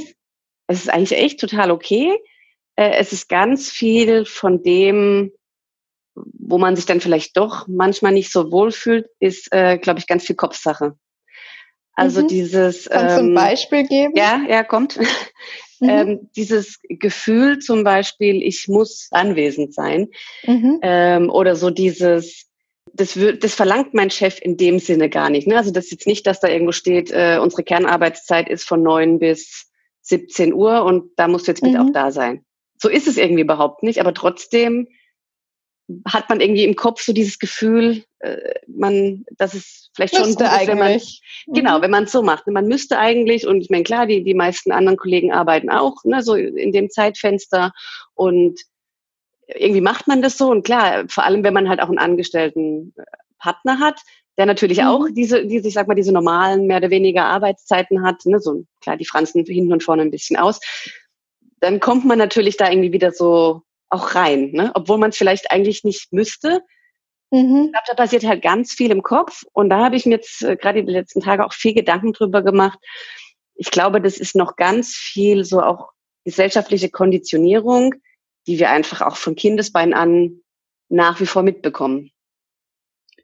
es 0.69 0.83
ist 0.83 0.89
eigentlich 0.89 1.19
echt 1.19 1.41
total 1.41 1.73
okay. 1.73 2.17
Äh, 2.77 2.93
es 2.93 3.13
ist 3.13 3.29
ganz 3.29 3.73
viel 3.73 4.25
von 4.25 4.63
dem, 4.63 5.33
wo 6.15 6.59
man 6.59 6.77
sich 6.77 6.87
dann 6.87 7.01
vielleicht 7.01 7.37
doch 7.37 7.67
manchmal 7.67 8.13
nicht 8.13 8.31
so 8.31 8.53
wohl 8.53 8.71
fühlt, 8.71 9.09
ist, 9.19 9.53
äh, 9.53 9.79
glaube 9.79 9.99
ich, 9.99 10.07
ganz 10.07 10.25
viel 10.25 10.37
Kopfsache. 10.37 10.97
Also 11.95 12.23
mhm. 12.23 12.29
dieses. 12.29 12.89
Kannst 12.89 13.19
ähm, 13.19 13.19
du 13.19 13.23
ein 13.23 13.29
ähm, 13.31 13.35
Beispiel 13.35 13.89
geben? 13.89 14.13
Ja, 14.15 14.43
ja, 14.49 14.63
kommt. 14.63 14.97
Mhm. 15.83 15.89
Ähm, 15.89 16.31
dieses 16.37 16.81
Gefühl 16.89 17.59
zum 17.59 17.83
Beispiel, 17.83 18.41
ich 18.41 18.69
muss 18.69 19.09
anwesend 19.11 19.75
sein. 19.75 20.09
Mhm. 20.47 20.79
Ähm, 20.81 21.29
oder 21.29 21.57
so 21.57 21.71
dieses, 21.71 22.47
das, 22.93 23.19
das 23.41 23.55
verlangt 23.55 23.93
mein 23.93 24.11
Chef 24.11 24.39
in 24.41 24.57
dem 24.57 24.79
Sinne 24.79 25.11
gar 25.11 25.29
nicht. 25.29 25.49
Ne? 25.49 25.57
Also 25.57 25.73
das 25.73 25.87
ist 25.87 25.91
jetzt 25.91 26.07
nicht, 26.07 26.25
dass 26.27 26.39
da 26.39 26.47
irgendwo 26.47 26.71
steht, 26.71 27.11
äh, 27.11 27.39
unsere 27.43 27.65
Kernarbeitszeit 27.65 28.49
ist 28.49 28.63
von 28.65 28.83
neun 28.83 29.19
bis 29.19 29.73
17 30.03 30.55
Uhr 30.55 30.85
und 30.85 31.11
da 31.17 31.27
musst 31.27 31.49
du 31.49 31.51
jetzt 31.51 31.63
bitte 31.63 31.81
auch 31.81 31.87
mhm. 31.87 31.93
da 31.93 32.13
sein. 32.13 32.45
So 32.81 32.89
ist 32.89 33.09
es 33.09 33.17
irgendwie 33.17 33.43
überhaupt 33.43 33.83
nicht, 33.83 34.01
aber 34.01 34.15
trotzdem 34.15 34.87
hat 36.07 36.29
man 36.29 36.41
irgendwie 36.41 36.65
im 36.65 36.77
Kopf 36.77 37.03
so 37.03 37.13
dieses 37.13 37.39
Gefühl, 37.39 38.05
äh, 38.21 38.55
man, 38.67 39.25
dass 39.37 39.55
es 39.55 39.91
vielleicht 39.95 40.17
schon 40.17 40.27
müsste 40.27 40.45
gut 40.45 40.61
ist, 40.61 40.67
wenn 40.69 40.79
man, 40.79 40.93
mhm. 40.93 41.53
genau, 41.53 41.81
wenn 41.83 41.91
man 41.91 42.05
es 42.05 42.13
so 42.13 42.23
macht. 42.23 42.47
Man 42.47 42.67
müsste 42.67 42.99
eigentlich, 42.99 43.47
und 43.47 43.61
ich 43.61 43.71
meine, 43.71 43.85
klar, 43.85 44.07
die, 44.07 44.23
die 44.23 44.35
meisten 44.35 44.73
anderen 44.73 44.97
Kollegen 44.97 45.33
arbeiten 45.33 45.71
auch, 45.71 46.05
ne, 46.05 46.23
so 46.23 46.35
in 46.35 46.73
dem 46.73 46.91
Zeitfenster 46.91 47.73
und 48.15 48.61
irgendwie 49.47 49.81
macht 49.81 50.07
man 50.07 50.23
das 50.23 50.39
so 50.39 50.51
und 50.51 50.65
klar, 50.65 51.05
vor 51.09 51.25
allem, 51.25 51.45
wenn 51.45 51.55
man 51.55 51.69
halt 51.69 51.81
auch 51.81 51.89
einen 51.89 51.99
angestellten 51.99 52.95
äh, 52.97 53.03
Partner 53.39 53.81
hat, 53.81 54.01
der 54.39 54.47
natürlich 54.47 54.79
mhm. 54.79 54.87
auch 54.87 55.07
diese, 55.11 55.47
diese, 55.47 55.69
ich 55.69 55.75
sag 55.75 55.89
mal, 55.89 55.95
diese 55.95 56.13
normalen, 56.13 56.67
mehr 56.67 56.79
oder 56.79 56.91
weniger 56.91 57.25
Arbeitszeiten 57.25 58.05
hat, 58.05 58.25
ne, 58.25 58.41
so, 58.41 58.65
klar, 58.81 58.97
die 58.97 59.07
franzen 59.07 59.45
hinten 59.45 59.73
und 59.73 59.83
vorne 59.83 60.03
ein 60.03 60.11
bisschen 60.11 60.37
aus, 60.37 60.61
dann 61.61 61.81
kommt 61.81 62.05
man 62.05 62.19
natürlich 62.19 62.57
da 62.57 62.71
irgendwie 62.71 62.93
wieder 62.93 63.13
so 63.13 63.63
auch 63.93 64.15
rein, 64.15 64.51
ne? 64.53 64.73
obwohl 64.75 64.99
man 64.99 65.11
es 65.11 65.17
vielleicht 65.17 65.51
eigentlich 65.51 65.85
nicht 65.85 66.13
müsste. 66.13 66.63
Mhm. 67.31 67.67
Ich 67.67 67.73
glaube, 67.73 67.87
da 67.89 67.95
passiert 67.95 68.25
halt 68.25 68.43
ganz 68.43 68.73
viel 68.73 68.91
im 68.91 69.03
Kopf 69.03 69.43
und 69.53 69.71
da 69.71 69.85
habe 69.85 69.97
ich 69.97 70.07
mir 70.07 70.17
jetzt 70.17 70.43
äh, 70.43 70.57
gerade 70.57 70.85
die 70.85 70.93
letzten 70.93 71.21
Tage 71.21 71.45
auch 71.45 71.53
viel 71.53 71.75
Gedanken 71.75 72.13
drüber 72.13 72.43
gemacht. 72.43 72.79
Ich 73.55 73.71
glaube, 73.71 74.01
das 74.01 74.19
ist 74.19 74.35
noch 74.35 74.57
ganz 74.57 74.95
viel 74.95 75.45
so 75.45 75.61
auch 75.61 75.91
gesellschaftliche 76.25 76.91
Konditionierung, 76.91 77.95
die 78.47 78.59
wir 78.59 78.71
einfach 78.71 79.03
auch 79.03 79.17
von 79.17 79.35
Kindesbein 79.35 79.95
an 79.95 80.41
nach 80.89 81.21
wie 81.21 81.27
vor 81.27 81.43
mitbekommen. 81.43 82.11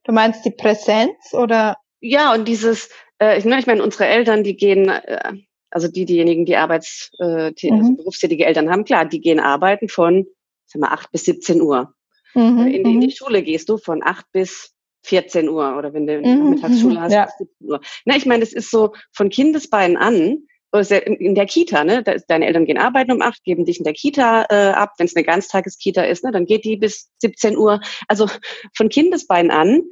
Du 0.04 0.12
meinst 0.12 0.44
die 0.44 0.50
Präsenz 0.50 1.32
oder? 1.32 1.76
Ja, 2.00 2.32
und 2.32 2.46
dieses, 2.46 2.90
äh, 3.20 3.38
ich, 3.38 3.44
ne, 3.44 3.58
ich 3.58 3.66
meine, 3.66 3.82
unsere 3.82 4.06
Eltern, 4.06 4.44
die 4.44 4.56
gehen, 4.56 4.88
äh, 4.88 5.34
also 5.70 5.88
die, 5.88 6.06
diejenigen, 6.06 6.46
die 6.46 6.56
Arbeits, 6.56 7.10
äh, 7.18 7.24
also 7.24 7.54
mhm. 7.62 7.78
also 7.78 7.96
berufstätige 7.96 8.46
Eltern 8.46 8.70
haben, 8.70 8.84
klar, 8.84 9.04
die 9.04 9.20
gehen 9.20 9.40
arbeiten 9.40 9.88
von 9.88 10.26
sag 10.68 10.80
mal, 10.80 10.88
8 10.88 11.10
bis 11.10 11.24
17 11.24 11.60
Uhr. 11.60 11.94
Mhm, 12.34 12.66
in, 12.66 12.84
die, 12.84 12.92
in, 12.92 13.00
die 13.00 13.06
mhm. 13.08 13.12
Schule 13.12 13.42
gehst 13.42 13.68
du 13.68 13.78
von 13.78 14.02
8 14.02 14.26
bis 14.32 14.74
14 15.04 15.48
Uhr 15.48 15.76
oder 15.76 15.92
wenn 15.94 16.06
du 16.06 16.20
mhm, 16.20 16.50
Mittagsschule 16.50 16.96
mhm, 16.96 17.00
hast, 17.00 17.12
ja. 17.12 17.24
bis 17.24 17.38
17 17.38 17.68
Uhr. 17.68 17.80
Na, 18.04 18.16
ich 18.16 18.26
meine, 18.26 18.40
das 18.40 18.52
ist 18.52 18.70
so 18.70 18.92
von 19.12 19.30
Kindesbeinen 19.30 19.96
an, 19.96 20.44
in 20.70 21.34
der 21.34 21.46
Kita, 21.46 21.82
ne? 21.82 22.04
Deine 22.28 22.46
Eltern 22.46 22.66
gehen 22.66 22.76
arbeiten 22.76 23.12
um 23.12 23.22
acht, 23.22 23.42
geben 23.42 23.64
dich 23.64 23.78
in 23.78 23.84
der 23.84 23.94
Kita 23.94 24.46
äh, 24.50 24.72
ab. 24.72 24.92
Wenn 24.98 25.06
es 25.06 25.16
eine 25.16 25.24
Ganztageskita 25.24 26.02
ist, 26.02 26.24
ne, 26.24 26.30
dann 26.30 26.44
geht 26.44 26.64
die 26.64 26.76
bis 26.76 27.10
17 27.20 27.56
Uhr. 27.56 27.80
Also 28.06 28.28
von 28.76 28.90
Kindesbeinen 28.90 29.50
an 29.50 29.82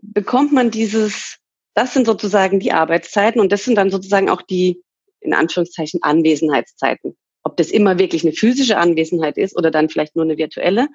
bekommt 0.00 0.52
man 0.52 0.70
dieses, 0.70 1.38
das 1.74 1.94
sind 1.94 2.06
sozusagen 2.06 2.60
die 2.60 2.72
Arbeitszeiten 2.72 3.40
und 3.40 3.50
das 3.50 3.64
sind 3.64 3.74
dann 3.74 3.90
sozusagen 3.90 4.30
auch 4.30 4.42
die, 4.42 4.82
in 5.20 5.34
Anführungszeichen, 5.34 6.00
Anwesenheitszeiten. 6.02 7.16
Ob 7.48 7.56
das 7.56 7.70
immer 7.70 7.98
wirklich 7.98 8.24
eine 8.24 8.32
physische 8.32 8.76
Anwesenheit 8.76 9.38
ist 9.38 9.56
oder 9.56 9.70
dann 9.70 9.88
vielleicht 9.88 10.16
nur 10.16 10.24
eine 10.24 10.36
virtuelle. 10.36 10.88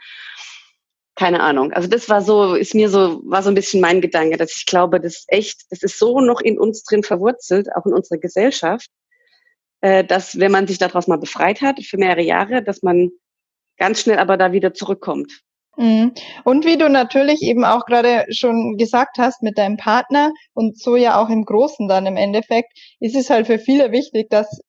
Keine 1.16 1.42
Ahnung. 1.42 1.74
Also 1.74 1.88
das 1.88 2.10
war 2.10 2.22
so, 2.22 2.54
ist 2.54 2.76
mir 2.76 2.90
so, 2.90 3.22
war 3.26 3.42
so 3.42 3.50
ein 3.50 3.56
bisschen 3.56 3.82
mein 3.82 4.02
Gedanke, 4.02 4.38
dass 4.38 4.56
ich 4.56 4.66
glaube, 4.68 5.00
das 5.00 5.26
echt, 5.28 5.64
das 5.70 5.82
ist 5.82 5.98
so 5.98 6.20
noch 6.20 6.42
in 6.42 6.60
uns 6.60 6.84
drin 6.84 7.04
verwurzelt, 7.04 7.68
auch 7.76 7.86
in 7.86 7.94
unserer 7.94 8.20
Gesellschaft, 8.20 8.90
äh, 9.82 10.04
dass 10.04 10.40
wenn 10.40 10.52
man 10.52 10.68
sich 10.68 10.78
daraus 10.78 11.08
mal 11.08 11.18
befreit 11.18 11.62
hat 11.62 11.80
für 11.84 11.98
mehrere 11.98 12.24
Jahre, 12.24 12.64
dass 12.64 12.84
man 12.84 13.10
ganz 13.78 14.02
schnell 14.02 14.20
aber 14.20 14.38
da 14.38 14.52
wieder 14.52 14.74
zurückkommt. 14.74 15.42
Mhm. 15.76 16.14
Und 16.44 16.66
wie 16.66 16.78
du 16.78 16.88
natürlich 16.90 17.42
eben 17.42 17.66
auch 17.66 17.86
gerade 17.86 18.26
schon 18.30 18.78
gesagt 18.78 19.18
hast 19.18 19.42
mit 19.42 19.58
deinem 19.58 19.78
Partner 19.78 20.32
und 20.54 20.80
so 20.80 20.96
ja 20.96 21.22
auch 21.22 21.30
im 21.30 21.46
Großen 21.46 21.88
dann 21.88 22.06
im 22.06 22.18
Endeffekt, 22.18 22.72
ist 23.00 23.16
es 23.16 23.30
halt 23.30 23.48
für 23.48 23.60
viele 23.60 23.92
wichtig, 23.92 24.30
dass 24.30 24.62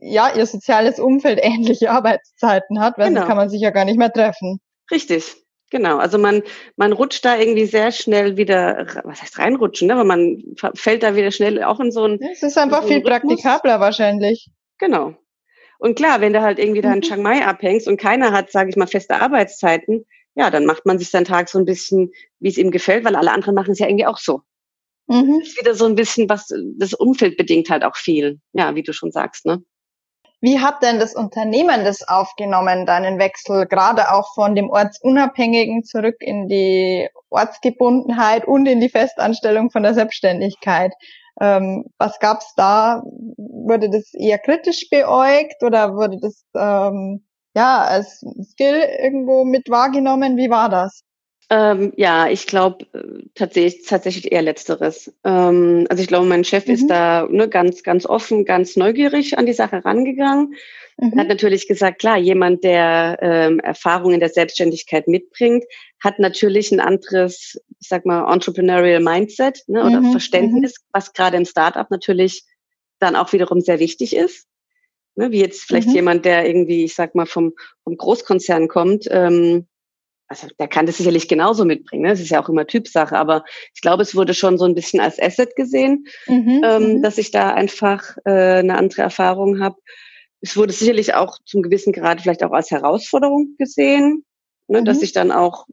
ja, 0.00 0.34
ihr 0.34 0.46
soziales 0.46 0.98
Umfeld 0.98 1.38
ähnliche 1.42 1.90
Arbeitszeiten 1.90 2.80
hat, 2.80 2.98
weil 2.98 3.08
genau. 3.08 3.20
sonst 3.20 3.28
kann 3.28 3.36
man 3.36 3.48
sich 3.50 3.60
ja 3.60 3.70
gar 3.70 3.84
nicht 3.84 3.98
mehr 3.98 4.12
treffen. 4.12 4.60
Richtig. 4.90 5.36
Genau, 5.70 5.98
also 5.98 6.18
man, 6.18 6.42
man 6.76 6.92
rutscht 6.92 7.24
da 7.24 7.36
irgendwie 7.36 7.64
sehr 7.64 7.90
schnell 7.90 8.36
wieder, 8.36 8.86
was 9.02 9.22
heißt 9.22 9.38
reinrutschen, 9.38 9.88
ne? 9.88 9.94
aber 9.94 10.04
man 10.04 10.40
fällt 10.74 11.02
da 11.02 11.16
wieder 11.16 11.32
schnell 11.32 11.64
auch 11.64 11.80
in 11.80 11.90
so 11.90 12.04
ein. 12.04 12.20
Es 12.32 12.42
ist 12.44 12.56
einfach 12.58 12.82
so 12.82 12.88
viel 12.88 12.98
Rhythmus. 12.98 13.42
praktikabler 13.42 13.80
wahrscheinlich. 13.80 14.50
Genau. 14.78 15.14
Und 15.78 15.96
klar, 15.96 16.20
wenn 16.20 16.32
du 16.32 16.42
halt 16.42 16.58
irgendwie 16.58 16.80
da 16.80 16.90
in 16.92 16.98
mhm. 16.98 17.02
Chiang 17.02 17.22
Mai 17.22 17.44
abhängst 17.44 17.88
und 17.88 18.00
keiner 18.00 18.30
hat, 18.30 18.52
sage 18.52 18.70
ich 18.70 18.76
mal, 18.76 18.86
feste 18.86 19.20
Arbeitszeiten, 19.20 20.04
ja, 20.36 20.50
dann 20.50 20.64
macht 20.66 20.86
man 20.86 20.98
sich 20.98 21.10
seinen 21.10 21.24
Tag 21.24 21.48
so 21.48 21.58
ein 21.58 21.64
bisschen, 21.64 22.12
wie 22.38 22.48
es 22.48 22.58
ihm 22.58 22.70
gefällt, 22.70 23.04
weil 23.04 23.16
alle 23.16 23.32
anderen 23.32 23.54
machen 23.54 23.72
es 23.72 23.78
ja 23.78 23.88
irgendwie 23.88 24.06
auch 24.06 24.18
so. 24.18 24.42
Mhm. 25.06 25.40
Das 25.40 25.48
ist 25.48 25.60
wieder 25.60 25.74
so 25.74 25.86
ein 25.86 25.94
bisschen 25.94 26.28
was, 26.28 26.48
das 26.78 26.94
Umfeld 26.94 27.36
bedingt 27.36 27.70
halt 27.70 27.84
auch 27.84 27.96
viel. 27.96 28.40
Ja, 28.52 28.74
wie 28.74 28.82
du 28.82 28.92
schon 28.92 29.10
sagst, 29.10 29.46
ne? 29.46 29.62
Wie 30.40 30.60
hat 30.60 30.82
denn 30.82 30.98
das 30.98 31.14
Unternehmen 31.14 31.84
das 31.84 32.06
aufgenommen, 32.06 32.84
deinen 32.84 33.18
Wechsel, 33.18 33.66
gerade 33.66 34.12
auch 34.12 34.34
von 34.34 34.54
dem 34.54 34.68
Ortsunabhängigen 34.68 35.84
zurück 35.84 36.16
in 36.20 36.48
die 36.48 37.08
Ortsgebundenheit 37.30 38.46
und 38.46 38.66
in 38.66 38.80
die 38.80 38.90
Festanstellung 38.90 39.70
von 39.70 39.82
der 39.82 39.94
Selbstständigkeit? 39.94 40.92
Ähm, 41.40 41.86
was 41.96 42.18
gab's 42.18 42.52
da? 42.56 43.02
Wurde 43.38 43.88
das 43.88 44.12
eher 44.12 44.38
kritisch 44.38 44.88
beäugt 44.90 45.62
oder 45.62 45.94
wurde 45.94 46.18
das 46.20 46.44
ähm, 46.54 47.24
ja, 47.56 47.82
als 47.82 48.22
Skill 48.50 48.82
irgendwo 49.02 49.44
mit 49.44 49.70
wahrgenommen. 49.70 50.36
Wie 50.36 50.50
war 50.50 50.68
das? 50.68 51.02
Ähm, 51.50 51.92
ja, 51.96 52.28
ich 52.28 52.46
glaube 52.46 52.86
äh, 52.94 53.22
tatsächlich, 53.34 53.86
tatsächlich 53.86 54.32
eher 54.32 54.42
Letzteres. 54.42 55.12
Ähm, 55.24 55.86
also 55.90 56.02
ich 56.02 56.08
glaube, 56.08 56.26
mein 56.26 56.44
Chef 56.44 56.66
mhm. 56.66 56.74
ist 56.74 56.86
da 56.88 57.26
ne, 57.30 57.48
ganz, 57.48 57.82
ganz 57.82 58.06
offen, 58.06 58.44
ganz 58.44 58.76
neugierig 58.76 59.36
an 59.36 59.46
die 59.46 59.52
Sache 59.52 59.84
rangegangen. 59.84 60.54
Mhm. 60.96 61.18
Hat 61.18 61.28
natürlich 61.28 61.68
gesagt, 61.68 61.98
klar, 61.98 62.16
jemand, 62.16 62.64
der 62.64 63.18
ähm, 63.20 63.60
Erfahrung 63.60 64.12
in 64.12 64.20
der 64.20 64.30
Selbstständigkeit 64.30 65.06
mitbringt, 65.06 65.64
hat 66.02 66.18
natürlich 66.18 66.72
ein 66.72 66.80
anderes, 66.80 67.60
ich 67.80 67.88
sag 67.88 68.06
mal, 68.06 68.32
entrepreneurial 68.32 69.00
Mindset 69.00 69.64
ne, 69.66 69.84
oder 69.84 70.00
mhm. 70.00 70.12
Verständnis, 70.12 70.76
mhm. 70.78 70.84
was 70.92 71.12
gerade 71.12 71.36
im 71.36 71.44
Startup 71.44 71.90
natürlich 71.90 72.44
dann 73.00 73.16
auch 73.16 73.32
wiederum 73.32 73.60
sehr 73.60 73.80
wichtig 73.80 74.16
ist. 74.16 74.46
Ne, 75.16 75.30
wie 75.30 75.40
jetzt 75.40 75.62
vielleicht 75.62 75.88
mhm. 75.88 75.94
jemand, 75.94 76.24
der 76.24 76.46
irgendwie, 76.46 76.84
ich 76.84 76.94
sag 76.94 77.14
mal, 77.14 77.26
vom, 77.26 77.52
vom 77.84 77.96
Großkonzern 77.96 78.68
kommt, 78.68 79.06
ähm, 79.10 79.66
also 80.28 80.48
der 80.58 80.68
kann 80.68 80.86
das 80.86 80.96
sicherlich 80.96 81.28
genauso 81.28 81.64
mitbringen. 81.64 82.02
Ne? 82.02 82.10
Das 82.10 82.20
ist 82.20 82.30
ja 82.30 82.42
auch 82.42 82.48
immer 82.48 82.66
Typsache, 82.66 83.16
aber 83.16 83.44
ich 83.74 83.80
glaube, 83.80 84.02
es 84.02 84.14
wurde 84.14 84.34
schon 84.34 84.58
so 84.58 84.64
ein 84.64 84.74
bisschen 84.74 85.00
als 85.00 85.20
Asset 85.20 85.54
gesehen, 85.56 86.06
mhm, 86.26 86.62
ähm, 86.64 86.92
mhm. 86.94 87.02
dass 87.02 87.18
ich 87.18 87.30
da 87.30 87.52
einfach 87.52 88.16
äh, 88.24 88.30
eine 88.30 88.76
andere 88.76 89.02
Erfahrung 89.02 89.60
habe. 89.60 89.76
Es 90.40 90.56
wurde 90.56 90.72
sicherlich 90.72 91.14
auch 91.14 91.38
zum 91.44 91.62
gewissen 91.62 91.92
Grad 91.92 92.20
vielleicht 92.20 92.44
auch 92.44 92.52
als 92.52 92.70
Herausforderung 92.70 93.54
gesehen, 93.58 94.24
ne? 94.68 94.80
Mhm. 94.80 94.84
dass 94.84 95.02
ich 95.02 95.12
dann 95.12 95.30
auch 95.30 95.66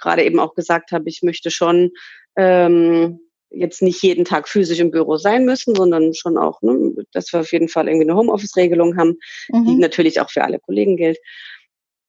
gerade 0.00 0.24
eben 0.24 0.40
auch 0.40 0.54
gesagt 0.54 0.92
habe, 0.92 1.08
ich 1.08 1.22
möchte 1.22 1.50
schon 1.50 1.90
ähm, 2.36 3.20
jetzt 3.50 3.82
nicht 3.82 4.02
jeden 4.02 4.24
Tag 4.24 4.48
physisch 4.48 4.80
im 4.80 4.90
Büro 4.90 5.16
sein 5.16 5.44
müssen, 5.44 5.74
sondern 5.74 6.14
schon 6.14 6.36
auch, 6.36 6.60
ne, 6.62 6.92
dass 7.12 7.32
wir 7.32 7.40
auf 7.40 7.52
jeden 7.52 7.68
Fall 7.68 7.88
irgendwie 7.88 8.08
eine 8.08 8.18
Homeoffice-Regelung 8.18 8.96
haben, 8.96 9.18
die 9.48 9.74
mhm. 9.74 9.78
natürlich 9.78 10.20
auch 10.20 10.30
für 10.30 10.44
alle 10.44 10.58
Kollegen 10.58 10.96
gilt. 10.96 11.18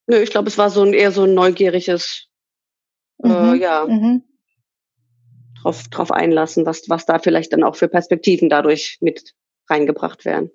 Nö, 0.07 0.21
ich 0.21 0.31
glaube, 0.31 0.47
es 0.47 0.57
war 0.57 0.69
so 0.69 0.81
ein 0.81 0.93
eher 0.93 1.11
so 1.11 1.23
ein 1.23 1.33
neugieriges, 1.33 2.27
äh, 3.23 3.27
mhm. 3.27 3.53
äh, 3.53 3.57
ja, 3.57 3.85
mhm. 3.85 4.23
drauf, 5.61 5.87
drauf 5.89 6.11
einlassen, 6.11 6.65
was, 6.65 6.89
was 6.89 7.05
da 7.05 7.19
vielleicht 7.19 7.53
dann 7.53 7.63
auch 7.63 7.75
für 7.75 7.87
Perspektiven 7.87 8.49
dadurch 8.49 8.97
mit 9.01 9.33
reingebracht 9.69 10.25
werden. 10.25 10.51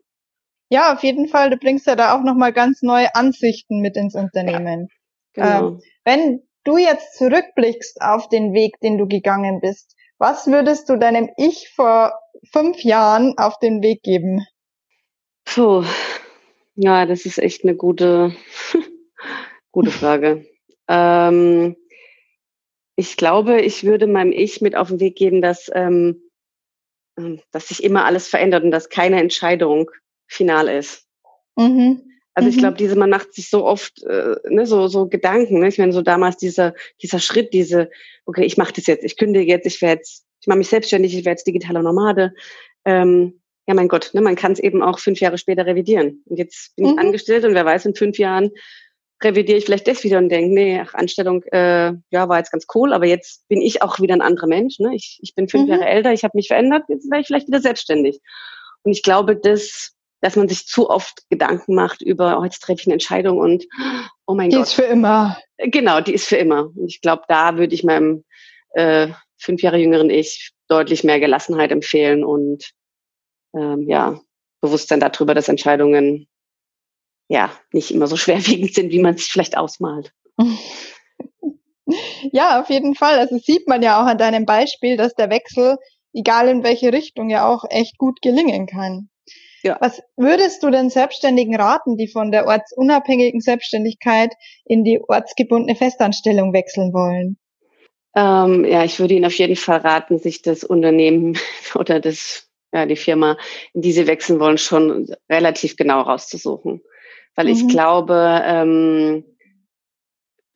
Ja, 0.70 0.94
auf 0.94 1.02
jeden 1.02 1.28
Fall. 1.28 1.50
Du 1.50 1.58
bringst 1.58 1.86
ja 1.86 1.96
da 1.96 2.16
auch 2.16 2.22
nochmal 2.22 2.52
ganz 2.52 2.80
neue 2.80 3.14
Ansichten 3.14 3.80
mit 3.80 3.94
ins 3.96 4.14
Unternehmen. 4.14 4.88
Ja, 5.36 5.58
genau. 5.58 5.68
Ähm, 5.68 5.80
wenn 6.04 6.42
du 6.64 6.78
jetzt 6.78 7.18
zurückblickst 7.18 8.00
auf 8.00 8.28
den 8.30 8.54
Weg, 8.54 8.80
den 8.80 8.96
du 8.96 9.06
gegangen 9.06 9.60
bist, 9.60 9.94
was 10.16 10.46
würdest 10.46 10.88
du 10.88 10.96
deinem 10.96 11.28
Ich 11.36 11.68
vor 11.74 12.12
fünf 12.52 12.82
Jahren 12.84 13.36
auf 13.36 13.58
den 13.58 13.82
Weg 13.82 14.02
geben? 14.02 14.46
Puh. 15.44 15.84
Ja, 16.74 17.04
das 17.06 17.26
ist 17.26 17.38
echt 17.38 17.64
eine 17.64 17.76
gute, 17.76 18.34
Gute 19.72 19.90
Frage. 19.90 20.46
ähm, 20.88 21.76
ich 22.94 23.16
glaube, 23.16 23.62
ich 23.62 23.84
würde 23.84 24.06
meinem 24.06 24.32
Ich 24.32 24.60
mit 24.60 24.76
auf 24.76 24.88
den 24.88 25.00
Weg 25.00 25.16
geben, 25.16 25.40
dass, 25.40 25.70
ähm, 25.74 26.22
ähm, 27.18 27.40
dass 27.50 27.68
sich 27.68 27.82
immer 27.82 28.04
alles 28.04 28.28
verändert 28.28 28.64
und 28.64 28.70
dass 28.70 28.90
keine 28.90 29.18
Entscheidung 29.18 29.90
final 30.26 30.68
ist. 30.68 31.06
Mhm. 31.56 32.02
Also 32.34 32.48
ich 32.48 32.56
mhm. 32.56 32.60
glaube, 32.60 32.76
diese, 32.76 32.96
man 32.96 33.10
macht 33.10 33.34
sich 33.34 33.50
so 33.50 33.64
oft 33.64 34.02
äh, 34.04 34.36
ne, 34.48 34.66
so, 34.66 34.88
so 34.88 35.08
Gedanken. 35.08 35.60
Ne? 35.60 35.68
Ich 35.68 35.78
meine, 35.78 35.92
so 35.92 36.02
damals 36.02 36.36
dieser, 36.36 36.74
dieser 37.02 37.18
Schritt, 37.18 37.52
diese, 37.52 37.90
okay, 38.24 38.44
ich 38.44 38.56
mache 38.56 38.72
das 38.74 38.86
jetzt, 38.86 39.04
ich 39.04 39.16
kündige 39.16 39.50
jetzt, 39.50 39.66
ich 39.66 39.80
werde 39.82 40.00
jetzt, 40.00 40.24
ich 40.40 40.46
mache 40.46 40.58
mich 40.58 40.68
selbstständig, 40.68 41.14
ich 41.14 41.24
werde 41.24 41.38
jetzt 41.38 41.46
digitaler 41.46 41.82
Nomade. 41.82 42.34
Ähm, 42.84 43.40
ja, 43.66 43.74
mein 43.74 43.88
Gott, 43.88 44.10
ne, 44.12 44.20
man 44.20 44.36
kann 44.36 44.52
es 44.52 44.58
eben 44.58 44.82
auch 44.82 44.98
fünf 44.98 45.20
Jahre 45.20 45.38
später 45.38 45.66
revidieren. 45.66 46.22
Und 46.26 46.36
jetzt 46.38 46.74
bin 46.76 46.86
mhm. 46.86 46.92
ich 46.92 46.98
angestellt 46.98 47.44
und 47.44 47.54
wer 47.54 47.64
weiß, 47.64 47.86
in 47.86 47.94
fünf 47.94 48.18
Jahren 48.18 48.50
revidiere 49.24 49.58
ich 49.58 49.64
vielleicht 49.64 49.88
das 49.88 50.04
wieder 50.04 50.18
und 50.18 50.28
denke, 50.28 50.54
nee, 50.54 50.80
ach, 50.80 50.94
Anstellung, 50.94 51.42
äh, 51.44 51.92
ja, 52.10 52.28
war 52.28 52.38
jetzt 52.38 52.52
ganz 52.52 52.66
cool, 52.74 52.92
aber 52.92 53.06
jetzt 53.06 53.46
bin 53.48 53.60
ich 53.60 53.82
auch 53.82 54.00
wieder 54.00 54.14
ein 54.14 54.22
anderer 54.22 54.46
Mensch. 54.46 54.78
Ne? 54.78 54.94
Ich, 54.94 55.18
ich 55.22 55.34
bin 55.34 55.48
fünf 55.48 55.64
mhm. 55.64 55.70
Jahre 55.70 55.86
älter, 55.86 56.12
ich 56.12 56.24
habe 56.24 56.36
mich 56.36 56.48
verändert, 56.48 56.84
jetzt 56.88 57.10
wäre 57.10 57.20
ich 57.20 57.26
vielleicht 57.26 57.48
wieder 57.48 57.60
selbstständig. 57.60 58.20
Und 58.82 58.92
ich 58.92 59.02
glaube, 59.02 59.36
dass, 59.36 59.92
dass 60.20 60.36
man 60.36 60.48
sich 60.48 60.66
zu 60.66 60.90
oft 60.90 61.22
Gedanken 61.30 61.74
macht 61.74 62.02
über, 62.02 62.38
oh, 62.40 62.44
jetzt 62.44 62.60
treffe 62.60 62.80
ich 62.80 62.86
eine 62.86 62.94
Entscheidung 62.94 63.38
und 63.38 63.64
oh 64.26 64.34
mein 64.34 64.50
die 64.50 64.56
Gott. 64.56 64.66
Die 64.66 64.70
ist 64.70 64.74
für 64.74 64.82
immer. 64.82 65.38
Genau, 65.58 66.00
die 66.00 66.14
ist 66.14 66.28
für 66.28 66.36
immer. 66.36 66.70
Und 66.74 66.88
ich 66.88 67.00
glaube, 67.00 67.22
da 67.28 67.56
würde 67.56 67.74
ich 67.74 67.84
meinem 67.84 68.24
äh, 68.74 69.08
fünf 69.38 69.62
Jahre 69.62 69.78
jüngeren 69.78 70.10
Ich 70.10 70.52
deutlich 70.68 71.04
mehr 71.04 71.20
Gelassenheit 71.20 71.70
empfehlen 71.70 72.24
und 72.24 72.70
ähm, 73.54 73.88
ja, 73.88 74.20
Bewusstsein 74.60 75.00
darüber, 75.00 75.34
dass 75.34 75.48
Entscheidungen 75.48 76.28
ja 77.28 77.50
nicht 77.72 77.90
immer 77.90 78.06
so 78.06 78.16
schwerwiegend 78.16 78.74
sind, 78.74 78.90
wie 78.90 79.00
man 79.00 79.16
sich 79.16 79.26
vielleicht 79.26 79.56
ausmalt. 79.56 80.12
Ja, 82.32 82.60
auf 82.60 82.70
jeden 82.70 82.94
Fall. 82.94 83.18
Also 83.18 83.38
sieht 83.38 83.68
man 83.68 83.82
ja 83.82 84.00
auch 84.00 84.06
an 84.06 84.18
deinem 84.18 84.46
Beispiel, 84.46 84.96
dass 84.96 85.14
der 85.14 85.30
Wechsel, 85.30 85.76
egal 86.14 86.48
in 86.48 86.62
welche 86.62 86.92
Richtung, 86.92 87.30
ja 87.30 87.46
auch 87.46 87.64
echt 87.68 87.98
gut 87.98 88.22
gelingen 88.22 88.66
kann. 88.66 89.08
Ja. 89.62 89.76
Was 89.80 90.02
würdest 90.16 90.62
du 90.62 90.70
den 90.70 90.90
Selbstständigen 90.90 91.54
raten, 91.54 91.96
die 91.96 92.08
von 92.08 92.32
der 92.32 92.46
ortsunabhängigen 92.46 93.40
Selbstständigkeit 93.40 94.34
in 94.64 94.82
die 94.82 95.00
ortsgebundene 95.06 95.76
Festanstellung 95.76 96.52
wechseln 96.52 96.92
wollen? 96.92 97.36
Ähm, 98.14 98.64
ja, 98.64 98.84
ich 98.84 98.98
würde 98.98 99.14
Ihnen 99.14 99.24
auf 99.24 99.38
jeden 99.38 99.56
Fall 99.56 99.78
raten, 99.78 100.18
sich 100.18 100.42
das 100.42 100.64
Unternehmen 100.64 101.38
oder 101.74 102.00
das, 102.00 102.48
ja, 102.72 102.86
die 102.86 102.96
Firma, 102.96 103.38
in 103.72 103.82
die 103.82 103.92
Sie 103.92 104.06
wechseln 104.06 104.40
wollen, 104.40 104.58
schon 104.58 105.14
relativ 105.30 105.76
genau 105.76 106.02
rauszusuchen. 106.02 106.82
Weil 107.34 107.46
mhm. 107.46 107.52
ich 107.52 107.68
glaube, 107.68 108.42
ähm, 108.44 109.24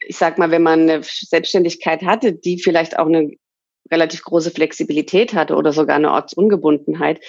ich 0.01 0.17
sag 0.17 0.39
mal, 0.39 0.51
wenn 0.51 0.63
man 0.63 0.83
eine 0.83 1.03
Selbstständigkeit 1.03 2.03
hatte, 2.03 2.33
die 2.33 2.63
vielleicht 2.63 2.99
auch 2.99 3.07
eine 3.07 3.33
relativ 3.91 4.23
große 4.23 4.51
Flexibilität 4.51 5.35
hatte 5.35 5.55
oder 5.57 5.73
sogar 5.73 5.97
eine 5.97 6.13
Ortsungebundenheit, 6.13 7.21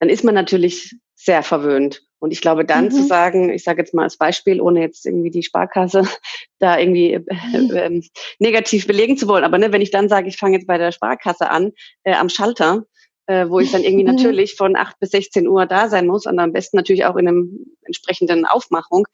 dann 0.00 0.08
ist 0.08 0.24
man 0.24 0.34
natürlich 0.34 0.96
sehr 1.14 1.42
verwöhnt. 1.42 2.02
Und 2.20 2.32
ich 2.32 2.40
glaube, 2.40 2.64
dann 2.64 2.86
mhm. 2.86 2.90
zu 2.90 3.06
sagen, 3.06 3.50
ich 3.50 3.64
sage 3.64 3.80
jetzt 3.82 3.94
mal 3.94 4.04
als 4.04 4.16
Beispiel, 4.16 4.60
ohne 4.60 4.80
jetzt 4.80 5.06
irgendwie 5.06 5.30
die 5.30 5.42
Sparkasse 5.42 6.02
da 6.58 6.78
irgendwie 6.78 7.12
äh, 7.12 7.22
äh, 7.56 8.02
negativ 8.38 8.86
belegen 8.86 9.16
zu 9.16 9.28
wollen, 9.28 9.44
aber 9.44 9.58
ne, 9.58 9.72
wenn 9.72 9.82
ich 9.82 9.90
dann 9.90 10.08
sage, 10.08 10.28
ich 10.28 10.36
fange 10.36 10.56
jetzt 10.56 10.66
bei 10.66 10.78
der 10.78 10.92
Sparkasse 10.92 11.50
an, 11.50 11.72
äh, 12.04 12.14
am 12.14 12.28
Schalter, 12.28 12.84
äh, 13.28 13.48
wo 13.48 13.60
ich 13.60 13.70
dann 13.70 13.84
irgendwie 13.84 14.04
mhm. 14.10 14.16
natürlich 14.16 14.56
von 14.56 14.74
8 14.74 14.98
bis 14.98 15.10
16 15.10 15.46
Uhr 15.46 15.66
da 15.66 15.88
sein 15.88 16.06
muss 16.06 16.26
und 16.26 16.38
am 16.40 16.52
besten 16.52 16.76
natürlich 16.76 17.04
auch 17.04 17.16
in 17.16 17.28
einem 17.28 17.76
entsprechenden 17.84 18.44
Aufmachung. 18.44 19.06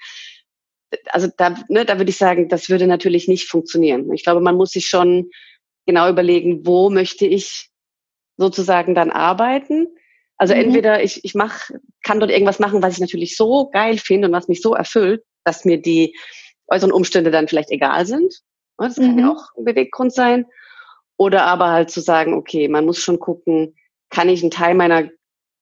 Also 1.10 1.28
da, 1.36 1.56
ne, 1.68 1.84
da 1.84 1.98
würde 1.98 2.10
ich 2.10 2.16
sagen, 2.16 2.48
das 2.48 2.68
würde 2.68 2.86
natürlich 2.86 3.28
nicht 3.28 3.48
funktionieren. 3.48 4.10
Ich 4.12 4.22
glaube, 4.22 4.40
man 4.40 4.56
muss 4.56 4.70
sich 4.70 4.86
schon 4.86 5.30
genau 5.86 6.08
überlegen, 6.08 6.64
wo 6.64 6.88
möchte 6.88 7.26
ich 7.26 7.68
sozusagen 8.36 8.94
dann 8.94 9.10
arbeiten. 9.10 9.88
Also 10.36 10.54
mhm. 10.54 10.60
entweder 10.60 11.02
ich, 11.02 11.24
ich 11.24 11.34
mach, 11.34 11.70
kann 12.04 12.20
dort 12.20 12.30
irgendwas 12.30 12.60
machen, 12.60 12.82
was 12.82 12.94
ich 12.94 13.00
natürlich 13.00 13.36
so 13.36 13.68
geil 13.70 13.98
finde 13.98 14.28
und 14.28 14.34
was 14.34 14.48
mich 14.48 14.62
so 14.62 14.74
erfüllt, 14.74 15.22
dass 15.44 15.64
mir 15.64 15.82
die 15.82 16.16
äußeren 16.68 16.92
Umstände 16.92 17.30
dann 17.32 17.48
vielleicht 17.48 17.70
egal 17.70 18.06
sind. 18.06 18.42
Das 18.78 18.96
kann 18.96 19.14
mhm. 19.14 19.18
ja 19.18 19.32
auch 19.32 19.56
ein 19.56 19.64
Beweggrund 19.64 20.12
sein. 20.12 20.46
Oder 21.16 21.44
aber 21.46 21.70
halt 21.70 21.90
zu 21.90 22.00
sagen, 22.00 22.34
okay, 22.34 22.68
man 22.68 22.86
muss 22.86 22.98
schon 22.98 23.20
gucken, 23.20 23.76
kann 24.14 24.28
ich 24.28 24.42
einen 24.42 24.50
Teil 24.50 24.74
meiner 24.74 25.08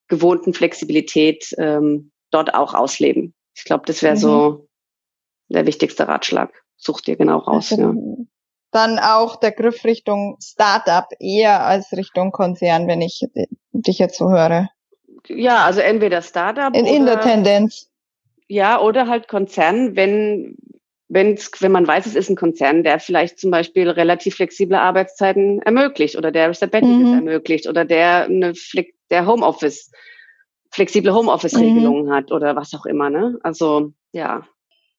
gewohnten 0.08 0.52
Flexibilität 0.52 1.54
ähm, 1.58 2.12
dort 2.30 2.54
auch 2.54 2.74
ausleben. 2.74 3.34
Ich 3.54 3.64
glaube, 3.64 3.84
das 3.86 4.02
wäre 4.02 4.14
mhm. 4.14 4.20
so 4.20 4.68
der 5.48 5.66
wichtigste 5.66 6.06
Ratschlag. 6.06 6.52
Such 6.76 7.00
dir 7.00 7.16
genau 7.16 7.38
raus. 7.38 7.72
Also, 7.72 7.82
ja. 7.82 8.24
Dann 8.72 8.98
auch 8.98 9.36
der 9.36 9.52
Griff 9.52 9.84
Richtung 9.84 10.36
Startup 10.42 11.06
eher 11.18 11.64
als 11.64 11.92
Richtung 11.92 12.32
Konzern, 12.32 12.88
wenn 12.88 13.02
ich 13.02 13.24
dich 13.72 13.98
jetzt 13.98 14.18
so 14.18 14.30
höre. 14.30 14.68
Ja, 15.28 15.64
also 15.64 15.80
entweder 15.80 16.22
Startup. 16.22 16.74
In, 16.74 16.86
in 16.86 17.06
der 17.06 17.20
Tendenz. 17.20 17.90
Ja, 18.48 18.80
oder 18.80 19.08
halt 19.08 19.28
Konzern, 19.28 19.96
wenn 19.96 20.56
wenn's, 21.12 21.50
wenn 21.60 21.72
man 21.72 21.86
weiß, 21.86 22.06
es 22.06 22.14
ist 22.14 22.30
ein 22.30 22.36
Konzern, 22.36 22.82
der 22.82 22.98
vielleicht 22.98 23.38
zum 23.38 23.50
Beispiel 23.50 23.88
relativ 23.88 24.36
flexible 24.36 24.78
Arbeitszeiten 24.78 25.60
ermöglicht 25.60 26.16
oder 26.16 26.32
der 26.32 26.54
Sabbaticals 26.54 26.96
mhm. 26.96 27.14
ermöglicht 27.14 27.68
oder 27.68 27.84
der 27.84 28.24
eine 28.24 28.54
der 29.10 29.26
Homeoffice, 29.26 29.90
flexible 30.70 31.12
Homeoffice-Regelungen 31.12 32.06
mhm. 32.06 32.12
hat 32.12 32.32
oder 32.32 32.56
was 32.56 32.72
auch 32.72 32.86
immer, 32.86 33.10
ne? 33.10 33.38
Also, 33.42 33.92
ja. 34.12 34.46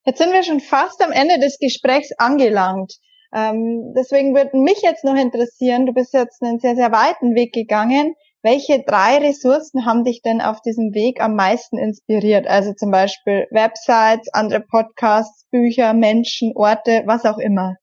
Jetzt 0.05 0.19
sind 0.19 0.33
wir 0.33 0.43
schon 0.43 0.59
fast 0.59 1.03
am 1.03 1.11
Ende 1.11 1.39
des 1.39 1.57
Gesprächs 1.59 2.11
angelangt. 2.19 2.93
Ähm, 3.33 3.93
deswegen 3.97 4.35
würde 4.35 4.55
mich 4.55 4.81
jetzt 4.83 5.03
noch 5.03 5.15
interessieren, 5.15 5.87
du 5.87 5.93
bist 5.93 6.13
jetzt 6.13 6.43
einen 6.43 6.59
sehr, 6.59 6.75
sehr 6.75 6.91
weiten 6.91 7.33
Weg 7.33 7.53
gegangen. 7.53 8.13
Welche 8.43 8.83
drei 8.85 9.19
Ressourcen 9.19 9.85
haben 9.85 10.03
dich 10.03 10.21
denn 10.21 10.41
auf 10.41 10.61
diesem 10.61 10.93
Weg 10.93 11.21
am 11.21 11.35
meisten 11.35 11.77
inspiriert? 11.77 12.45
Also 12.45 12.73
zum 12.73 12.91
Beispiel 12.91 13.47
Websites, 13.51 14.27
andere 14.33 14.59
Podcasts, 14.59 15.47
Bücher, 15.49 15.93
Menschen, 15.93 16.51
Orte, 16.53 17.03
was 17.05 17.23
auch 17.23 17.37
immer. 17.37 17.77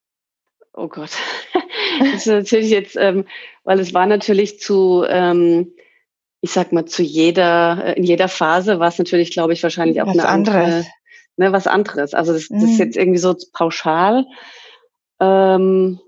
Oh 0.74 0.88
Gott. 0.88 1.10
Das 1.98 2.14
ist 2.14 2.26
natürlich 2.26 2.70
jetzt, 2.70 2.96
ähm, 2.96 3.26
weil 3.64 3.78
es 3.78 3.92
war 3.92 4.06
natürlich 4.06 4.58
zu, 4.58 5.04
ähm, 5.06 5.74
ich 6.40 6.52
sag 6.52 6.72
mal, 6.72 6.86
zu 6.86 7.02
jeder, 7.02 7.84
äh, 7.84 7.92
in 7.98 8.04
jeder 8.04 8.28
Phase 8.28 8.78
war 8.78 8.88
es 8.88 8.98
natürlich, 8.98 9.32
glaube 9.32 9.52
ich, 9.52 9.62
wahrscheinlich 9.62 10.00
auch 10.00 10.06
was 10.06 10.18
eine 10.18 10.28
andere, 10.28 10.86
ne, 11.36 11.52
was 11.52 11.66
anderes. 11.66 12.14
Also 12.14 12.32
das, 12.32 12.48
das 12.48 12.62
ist 12.62 12.78
mhm. 12.78 12.78
jetzt 12.78 12.96
irgendwie 12.96 13.18
so 13.18 13.34
pauschal. 13.52 14.24
Ähm, 15.20 16.00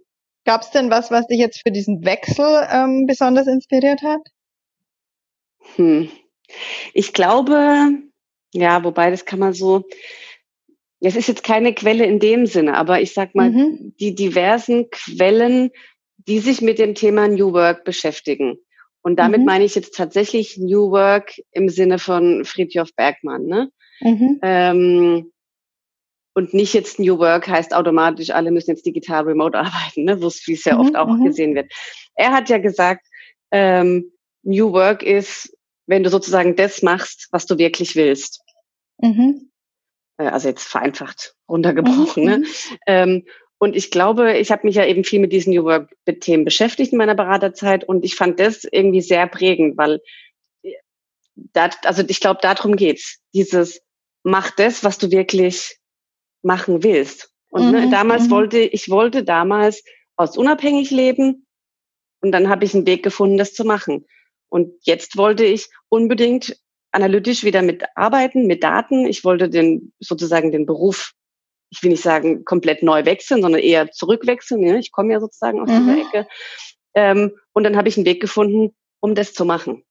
Gab 0.47 0.63
es 0.63 0.71
denn 0.71 0.91
was, 0.91 1.11
was 1.11 1.27
dich 1.27 1.39
jetzt 1.39 1.61
für 1.63 1.73
diesen 1.73 2.05
Wechsel 2.05 2.67
ähm, 2.71 3.05
besonders 3.07 3.47
inspiriert 3.47 4.03
hat? 4.03 4.21
Hm. 5.77 6.11
Ich 6.93 7.13
glaube, 7.13 7.91
ja, 8.53 8.85
wobei 8.85 9.11
das 9.11 9.25
kann 9.25 9.39
man 9.39 9.55
so, 9.55 9.85
es 11.01 11.17
ist 11.17 11.29
jetzt 11.29 11.45
keine 11.45 11.75
Quelle 11.75 12.05
in 12.05 12.21
dem 12.21 12.47
Sinne, 12.47 12.77
aber 12.77 13.01
ich 13.01 13.13
sag 13.13 13.35
mal, 13.35 13.51
mhm. 13.51 13.95
die 13.99 14.15
diversen 14.15 14.91
Quellen, 14.91 15.71
die 16.17 16.39
sich 16.39 16.61
mit 16.61 16.79
dem 16.79 16.95
Thema 16.95 17.29
New 17.29 17.53
Work 17.53 17.85
beschäftigen. 17.85 18.59
Und 19.03 19.19
damit 19.19 19.41
mhm. 19.41 19.47
meine 19.47 19.65
ich 19.65 19.75
jetzt 19.75 19.97
tatsächlich 19.97 20.59
New 20.59 20.91
Work 20.93 21.33
im 21.51 21.69
Sinne 21.69 21.99
von 21.99 22.45
Friedhof 22.45 22.95
Bergmann. 22.95 23.47
Ne? 23.47 23.71
Mhm. 24.01 24.39
Ähm, 24.43 25.33
und 26.35 26.55
nicht 26.55 26.73
jetzt 26.73 26.99
New 27.01 27.19
Work 27.19 27.49
heißt 27.49 27.75
automatisch, 27.75 28.31
alle 28.31 28.53
müssen 28.53 28.71
jetzt 28.71 28.87
digital 28.87 29.25
remote 29.25 29.59
arbeiten, 29.59 30.05
ne? 30.05 30.23
wo 30.23 30.29
es 30.29 30.47
wie 30.47 30.55
es 30.55 30.65
ja 30.65 30.79
oft 30.79 30.91
mhm, 30.91 30.97
auch 30.97 31.09
mhm. 31.09 31.25
gesehen 31.25 31.55
wird. 31.55 31.73
Er 32.15 32.31
hat 32.31 32.49
ja 32.49 32.59
gesagt, 32.59 33.07
ähm, 33.51 34.13
New 34.45 34.73
Work 34.73 35.03
ist, 35.03 35.52
wenn 35.87 36.03
du 36.03 36.11
sozusagen 36.11 36.57
das 36.57 36.83
machst, 36.83 37.29
was 37.31 37.47
du 37.47 37.59
wirklich 37.59 37.97
willst. 37.97 38.43
Mhm. 38.99 39.51
Äh, 40.19 40.29
also 40.29 40.49
jetzt 40.49 40.67
vereinfacht 40.67 41.35
runtergebrochen. 41.49 42.23
Mhm. 42.23 42.29
Ne? 42.29 42.39
Mhm. 42.39 42.47
Ähm, 42.87 43.27
und 43.59 43.77
ich 43.77 43.93
glaube, 43.93 44.39
ich 44.39 44.51
habe 44.51 44.67
mich 44.67 44.75
ja 44.75 44.85
eben 44.85 45.05
viel 45.05 45.21
mit 45.21 45.33
diesen 45.33 45.53
New 45.53 45.65
Work-Themen 45.65 46.45
beschäftigt 46.45 46.93
in 46.93 46.99
meiner 46.99 47.15
Beraterzeit 47.15 47.85
und 47.85 48.05
ich 48.05 48.17
fand 48.17 48.41
das 48.41 48.65
irgendwie 48.65 49.03
sehr 49.03 49.27
prägend, 49.29 49.77
weil 49.77 50.01
äh, 50.63 50.73
da, 51.35 51.71
also 51.85 52.03
ich 52.07 52.21
glaube, 52.21 52.41
darum 52.43 52.75
geht's. 52.75 53.21
Dieses 53.35 53.81
mach 54.25 54.51
das, 54.51 54.83
was 54.83 54.99
du 54.99 55.11
wirklich 55.11 55.79
machen 56.43 56.83
willst. 56.83 57.31
Und 57.51 57.71
ne, 57.71 57.79
mhm, 57.79 57.85
ne, 57.85 57.91
damals 57.91 58.25
mhm. 58.25 58.31
wollte 58.31 58.59
ich 58.59 58.89
wollte 58.89 59.25
damals 59.25 59.85
aus 60.17 60.37
unabhängig 60.37 60.91
leben 60.91 61.47
und 62.21 62.33
dann 62.33 62.49
habe 62.49 62.65
ich 62.65 62.75
einen 62.75 62.87
Weg 62.87 63.03
gefunden, 63.03 63.37
das 63.37 63.55
zu 63.55 63.65
machen. 63.65 64.07
Und 64.53 64.75
jetzt 64.83 65.17
wollte 65.17 65.45
ich 65.45 65.71
unbedingt 65.89 66.57
analytisch 66.91 67.43
wieder 67.43 67.63
mit 67.63 67.85
arbeiten, 67.95 68.47
mit 68.47 68.63
Daten. 68.63 69.07
Ich 69.07 69.25
wollte 69.25 69.49
den 69.49 69.93
sozusagen 69.99 70.53
den 70.53 70.67
Beruf 70.67 71.15
ich 71.73 71.83
will 71.83 71.91
nicht 71.91 72.03
sagen 72.03 72.45
komplett 72.45 72.83
neu 72.83 73.07
wechseln, 73.07 73.41
sondern 73.41 73.63
eher 73.63 73.91
zurückwechseln. 73.91 74.61
Ne? 74.61 74.79
Ich 74.79 74.93
komme 74.93 75.15
ja 75.15 75.21
sozusagen 75.21 75.59
aus 75.59 75.71
mhm. 75.71 75.79
dieser 75.79 76.01
Ecke. 76.01 76.29
Ähm, 76.95 77.33
und 77.55 77.65
dann 77.65 77.77
habe 77.77 77.89
ich 77.89 77.97
einen 77.97 78.05
Weg 78.05 78.21
gefunden, 78.21 78.75
um 79.01 79.15
das 79.15 79.33
zu 79.33 79.47
machen. 79.47 79.83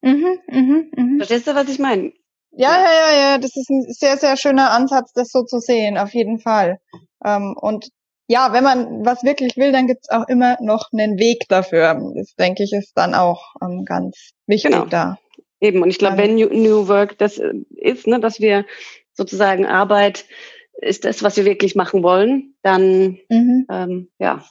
Mhm, 0.00 0.38
mh, 0.46 0.84
mh. 0.96 1.16
Verstehst 1.18 1.48
du, 1.48 1.54
was 1.54 1.68
ich 1.68 1.80
meine? 1.80 2.12
Ja, 2.52 2.76
ja, 2.76 2.92
ja, 2.92 3.20
ja, 3.20 3.38
das 3.38 3.56
ist 3.56 3.68
ein 3.70 3.82
sehr, 3.88 4.16
sehr 4.16 4.36
schöner 4.36 4.70
Ansatz, 4.70 5.12
das 5.12 5.30
so 5.30 5.42
zu 5.42 5.58
sehen, 5.58 5.98
auf 5.98 6.14
jeden 6.14 6.38
Fall. 6.38 6.78
Ähm, 7.24 7.56
und 7.60 7.88
ja, 8.32 8.54
wenn 8.54 8.64
man 8.64 9.04
was 9.04 9.22
wirklich 9.24 9.58
will, 9.58 9.72
dann 9.72 9.86
gibt's 9.86 10.08
auch 10.08 10.26
immer 10.26 10.56
noch 10.62 10.90
einen 10.90 11.18
Weg 11.18 11.44
dafür. 11.50 12.00
Das 12.16 12.34
denke 12.34 12.62
ich 12.62 12.72
ist 12.72 12.96
dann 12.96 13.14
auch 13.14 13.54
ähm, 13.60 13.84
ganz 13.84 14.30
wichtig 14.46 14.72
genau. 14.72 14.86
da. 14.86 15.18
Eben, 15.60 15.82
und 15.82 15.90
ich 15.90 15.98
glaube, 15.98 16.16
wenn 16.16 16.36
New, 16.36 16.48
New 16.48 16.88
Work 16.88 17.18
das 17.18 17.36
äh, 17.36 17.52
ist, 17.68 18.06
ne, 18.06 18.20
dass 18.20 18.40
wir 18.40 18.64
sozusagen 19.12 19.66
Arbeit 19.66 20.24
ist 20.72 21.04
das, 21.04 21.22
was 21.22 21.36
wir 21.36 21.44
wirklich 21.44 21.74
machen 21.74 22.02
wollen, 22.02 22.54
dann 22.62 23.18
mhm. 23.28 23.66
ähm, 23.70 24.10
ja, 24.18 24.42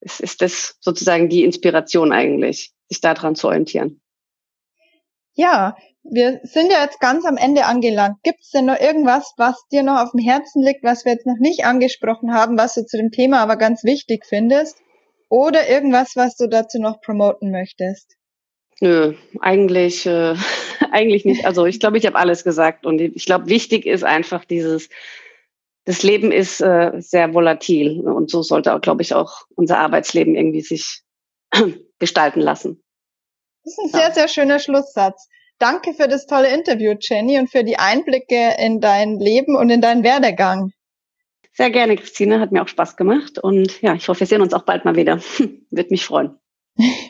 ist, 0.00 0.20
ist 0.20 0.42
das 0.42 0.76
sozusagen 0.80 1.30
die 1.30 1.44
Inspiration 1.44 2.12
eigentlich, 2.12 2.74
sich 2.90 3.00
daran 3.00 3.34
zu 3.34 3.46
orientieren. 3.46 4.02
Ja, 5.34 5.78
wir 6.10 6.40
sind 6.42 6.70
ja 6.72 6.82
jetzt 6.82 7.00
ganz 7.00 7.24
am 7.24 7.36
Ende 7.36 7.66
angelangt. 7.66 8.16
Gibt 8.22 8.40
es 8.40 8.50
denn 8.50 8.66
noch 8.66 8.78
irgendwas, 8.78 9.34
was 9.36 9.62
dir 9.70 9.82
noch 9.82 10.00
auf 10.02 10.10
dem 10.12 10.24
Herzen 10.24 10.62
liegt, 10.62 10.82
was 10.82 11.04
wir 11.04 11.12
jetzt 11.12 11.26
noch 11.26 11.38
nicht 11.38 11.64
angesprochen 11.64 12.32
haben, 12.32 12.56
was 12.58 12.74
du 12.74 12.84
zu 12.86 12.96
dem 12.96 13.10
Thema 13.10 13.40
aber 13.40 13.56
ganz 13.56 13.84
wichtig 13.84 14.24
findest? 14.26 14.78
Oder 15.28 15.68
irgendwas, 15.68 16.16
was 16.16 16.36
du 16.36 16.48
dazu 16.48 16.80
noch 16.80 17.00
promoten 17.00 17.50
möchtest? 17.50 18.16
Nö, 18.80 19.14
eigentlich, 19.40 20.06
äh, 20.06 20.34
eigentlich 20.90 21.24
nicht. 21.24 21.44
Also 21.44 21.66
ich 21.66 21.80
glaube, 21.80 21.98
ich 21.98 22.06
habe 22.06 22.16
alles 22.16 22.44
gesagt 22.44 22.86
und 22.86 23.00
ich 23.00 23.26
glaube, 23.26 23.48
wichtig 23.48 23.84
ist 23.86 24.04
einfach 24.04 24.44
dieses 24.44 24.88
das 25.88 26.02
Leben 26.02 26.32
ist 26.32 26.60
äh, 26.60 26.92
sehr 26.98 27.32
volatil 27.32 28.00
und 28.06 28.30
so 28.30 28.42
sollte 28.42 28.74
auch, 28.74 28.80
glaube 28.82 29.00
ich, 29.00 29.14
auch 29.14 29.46
unser 29.56 29.78
Arbeitsleben 29.78 30.34
irgendwie 30.34 30.60
sich 30.60 31.00
gestalten 31.98 32.40
lassen. 32.40 32.82
Das 33.64 33.72
ist 33.72 33.78
ein 33.78 33.90
ja. 33.98 33.98
sehr, 33.98 34.12
sehr 34.12 34.28
schöner 34.28 34.58
Schlusssatz. 34.58 35.30
Danke 35.58 35.94
für 35.94 36.08
das 36.08 36.26
tolle 36.26 36.52
Interview, 36.54 36.94
Jenny, 37.00 37.38
und 37.38 37.50
für 37.50 37.64
die 37.64 37.78
Einblicke 37.78 38.54
in 38.58 38.80
dein 38.80 39.18
Leben 39.18 39.56
und 39.56 39.70
in 39.70 39.80
deinen 39.80 40.04
Werdegang. 40.04 40.72
Sehr 41.52 41.70
gerne, 41.70 41.96
Christine. 41.96 42.40
Hat 42.40 42.52
mir 42.52 42.62
auch 42.62 42.68
Spaß 42.68 42.96
gemacht. 42.96 43.38
Und 43.38 43.82
ja, 43.82 43.94
ich 43.94 44.08
hoffe, 44.08 44.20
wir 44.20 44.26
sehen 44.26 44.42
uns 44.42 44.54
auch 44.54 44.62
bald 44.62 44.84
mal 44.84 44.94
wieder. 44.94 45.20
Wird 45.70 45.90
mich 45.90 46.04
freuen. 46.04 46.38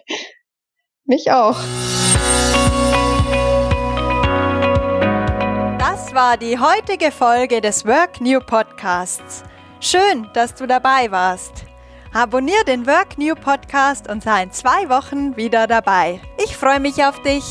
mich 1.05 1.31
auch. 1.31 1.57
war 6.19 6.37
die 6.37 6.59
heutige 6.59 7.13
Folge 7.13 7.61
des 7.61 7.87
Work 7.87 8.21
New 8.21 8.41
Podcasts. 8.41 9.45
Schön, 9.79 10.27
dass 10.35 10.53
du 10.53 10.67
dabei 10.67 11.13
warst. 11.13 11.65
Abonnier 12.13 12.65
den 12.67 12.89
Work 12.89 13.19
New 13.19 13.37
Podcast 13.37 14.11
und 14.11 14.25
sei 14.25 14.43
in 14.43 14.51
zwei 14.51 14.89
Wochen 14.89 15.37
wieder 15.37 15.69
dabei. 15.69 16.21
Ich 16.45 16.57
freue 16.57 16.81
mich 16.81 17.05
auf 17.05 17.23
dich. 17.23 17.45